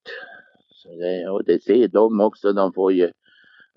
Så 0.72 0.90
det, 0.90 1.30
och 1.30 1.44
det 1.44 1.64
ser 1.64 1.88
de 1.88 2.22
också, 2.22 2.54
de 2.54 2.74
får 2.74 2.94
ju 2.94 3.12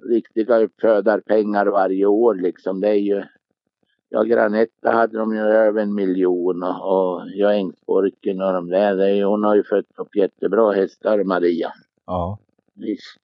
riktiga 0.08 0.58
uppfödarpengar 0.58 1.66
varje 1.66 2.06
år 2.06 2.34
liksom. 2.34 2.80
Det 2.80 2.88
är 2.88 2.94
ju, 2.94 3.22
ja 4.08 4.22
Granetta 4.22 4.90
hade 4.90 5.18
de 5.18 5.34
ju 5.34 5.40
över 5.40 5.82
en 5.82 5.94
miljon 5.94 6.62
och, 6.62 6.92
och 6.92 7.22
ja 7.34 7.52
Ängsborken 7.52 8.42
och 8.42 8.52
de 8.52 8.68
där, 8.68 8.96
det 8.96 9.10
är, 9.10 9.24
hon 9.24 9.44
har 9.44 9.56
ju 9.56 9.64
fött 9.64 9.86
upp 9.96 10.16
jättebra 10.16 10.72
hästar 10.72 11.24
Maria. 11.24 11.72
Ja. 12.06 12.38
Visst. 12.74 13.18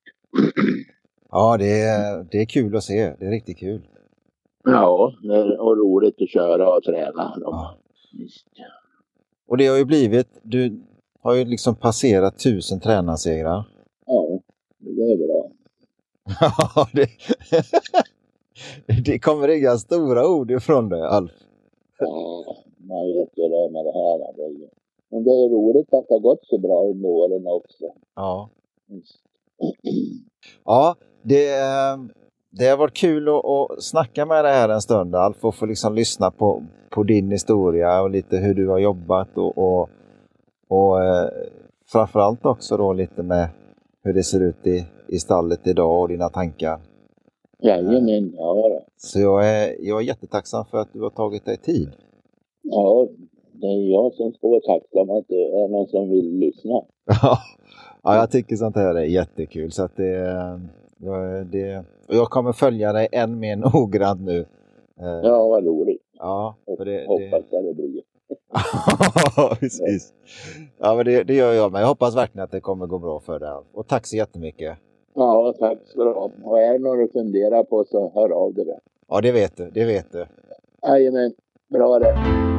Ja, 1.30 1.56
det 1.58 1.80
är, 1.80 2.26
det 2.30 2.38
är 2.38 2.46
kul 2.46 2.76
att 2.76 2.84
se. 2.84 3.14
Det 3.18 3.26
är 3.26 3.30
riktigt 3.30 3.58
kul. 3.58 3.88
Ja, 4.64 5.12
och 5.58 5.76
roligt 5.76 6.22
att 6.22 6.28
köra 6.28 6.76
och 6.76 6.82
träna 6.82 7.36
dem. 7.36 7.42
Ja. 7.42 7.78
Visst. 8.18 8.46
Och 9.48 9.56
det 9.56 9.66
har 9.66 9.76
ju 9.76 9.84
blivit, 9.84 10.40
du 10.42 10.82
har 11.20 11.34
ju 11.34 11.44
liksom 11.44 11.76
passerat 11.76 12.38
tusen 12.38 12.80
tränarsegrar. 12.80 13.64
Ja, 14.06 14.40
det 14.78 14.90
är 14.90 15.26
bra. 15.26 15.35
Ja, 16.40 16.88
det, 16.92 17.08
det 19.04 19.18
kommer 19.18 19.48
inga 19.48 19.76
stora 19.76 20.28
ord 20.28 20.50
ifrån 20.50 20.88
dig, 20.88 21.02
Alf. 21.02 21.32
Ja, 21.98 22.56
man 22.78 23.06
vet 23.06 23.30
ju 23.36 23.48
det 23.48 23.70
med 23.72 23.84
det 23.84 23.92
här. 23.92 24.18
Det 24.36 24.68
Men 25.10 25.24
det 25.24 25.30
är 25.30 25.48
roligt 25.48 25.94
att 25.94 26.08
det 26.08 26.14
har 26.14 26.20
gått 26.20 26.46
så 26.46 26.58
bra 26.58 26.82
under 26.82 27.08
åren 27.08 27.46
också. 27.46 27.84
Ja, 28.14 28.48
ja 30.64 30.96
det, 31.22 31.58
eh, 31.58 31.96
det 32.50 32.68
har 32.68 32.76
varit 32.76 32.96
kul 32.96 33.28
att, 33.28 33.44
att 33.44 33.82
snacka 33.82 34.26
med 34.26 34.44
dig 34.44 34.52
här 34.52 34.68
en 34.68 34.80
stund, 34.80 35.14
Alf, 35.14 35.44
och 35.44 35.54
få 35.54 35.66
liksom 35.66 35.94
lyssna 35.94 36.30
på, 36.30 36.62
på 36.90 37.02
din 37.02 37.30
historia 37.30 38.02
och 38.02 38.10
lite 38.10 38.36
hur 38.36 38.54
du 38.54 38.68
har 38.68 38.78
jobbat 38.78 39.38
och, 39.38 39.58
och, 39.58 39.88
och 40.68 41.04
eh, 41.04 41.28
framförallt 41.86 42.46
också 42.46 42.76
då 42.76 42.92
lite 42.92 43.22
med 43.22 43.48
hur 44.06 44.12
det 44.12 44.22
ser 44.22 44.40
ut 44.40 44.66
i, 44.66 44.84
i 45.08 45.18
stallet 45.18 45.66
idag 45.66 46.00
och 46.00 46.08
dina 46.08 46.28
tankar. 46.28 46.80
Jajamän, 47.62 48.32
ja. 48.36 48.80
Så 48.96 49.20
jag 49.20 49.48
är, 49.48 49.76
jag 49.80 50.00
är 50.00 50.04
jättetacksam 50.04 50.64
för 50.64 50.78
att 50.78 50.92
du 50.92 51.02
har 51.02 51.10
tagit 51.10 51.44
dig 51.44 51.56
tid. 51.56 51.88
Ja, 52.62 53.08
det 53.52 53.66
är 53.66 53.90
jag 53.92 54.14
som 54.14 54.32
ska 54.32 54.48
vara 54.48 54.60
tacksam 54.60 55.10
att 55.10 55.24
det 55.28 55.42
är 55.42 55.68
någon 55.68 55.86
som 55.86 56.10
vill 56.10 56.38
lyssna. 56.38 56.72
Ja, 57.22 57.38
ja, 58.02 58.16
jag 58.16 58.30
tycker 58.30 58.56
sånt 58.56 58.76
här 58.76 58.94
är 58.94 59.04
jättekul. 59.04 59.72
Så 59.72 59.82
att 59.82 59.96
det, 59.96 60.12
ja, 60.98 61.44
det, 61.52 61.84
och 62.08 62.14
jag 62.14 62.26
kommer 62.26 62.52
följa 62.52 62.92
dig 62.92 63.08
än 63.12 63.38
mer 63.38 63.56
noggrant 63.74 64.20
nu. 64.20 64.38
Eh, 65.00 65.20
Ja, 65.22 65.48
vad 65.48 65.64
roligt. 65.66 66.02
ja 66.18 66.56
för 66.78 66.84
det, 66.84 66.92
det, 66.92 67.06
Hoppas 67.06 67.40
att 67.40 67.64
det 67.64 67.74
blir. 67.74 68.02
Precis. 69.60 70.12
Ja, 70.78 70.94
men 70.94 71.04
det, 71.04 71.22
det 71.22 71.34
gör 71.34 71.52
jag 71.52 71.72
med. 71.72 71.82
Jag 71.82 71.86
hoppas 71.86 72.16
verkligen 72.16 72.44
att 72.44 72.50
det 72.50 72.60
kommer 72.60 72.86
gå 72.86 72.98
bra 72.98 73.20
för 73.20 73.38
dig. 73.38 73.50
Och 73.72 73.86
tack 73.86 74.06
så 74.06 74.16
jättemycket. 74.16 74.78
Ja, 75.14 75.54
tack 75.58 75.78
ska 75.84 76.04
du 76.04 76.10
ha. 76.12 76.30
Och 76.42 76.60
är 76.60 76.72
det 76.72 76.78
något 76.78 76.98
du 76.98 77.08
funderar 77.12 77.64
på 77.64 77.84
så 77.84 78.12
hör 78.14 78.30
av 78.30 78.54
dig. 78.54 78.78
Ja, 79.08 79.20
det 79.20 79.32
vet 79.32 79.56
du. 79.56 79.70
Det 79.70 79.84
vet 79.84 80.12
du. 80.12 80.26
Jajamän, 80.82 81.32
bra 81.68 81.98
det. 81.98 82.55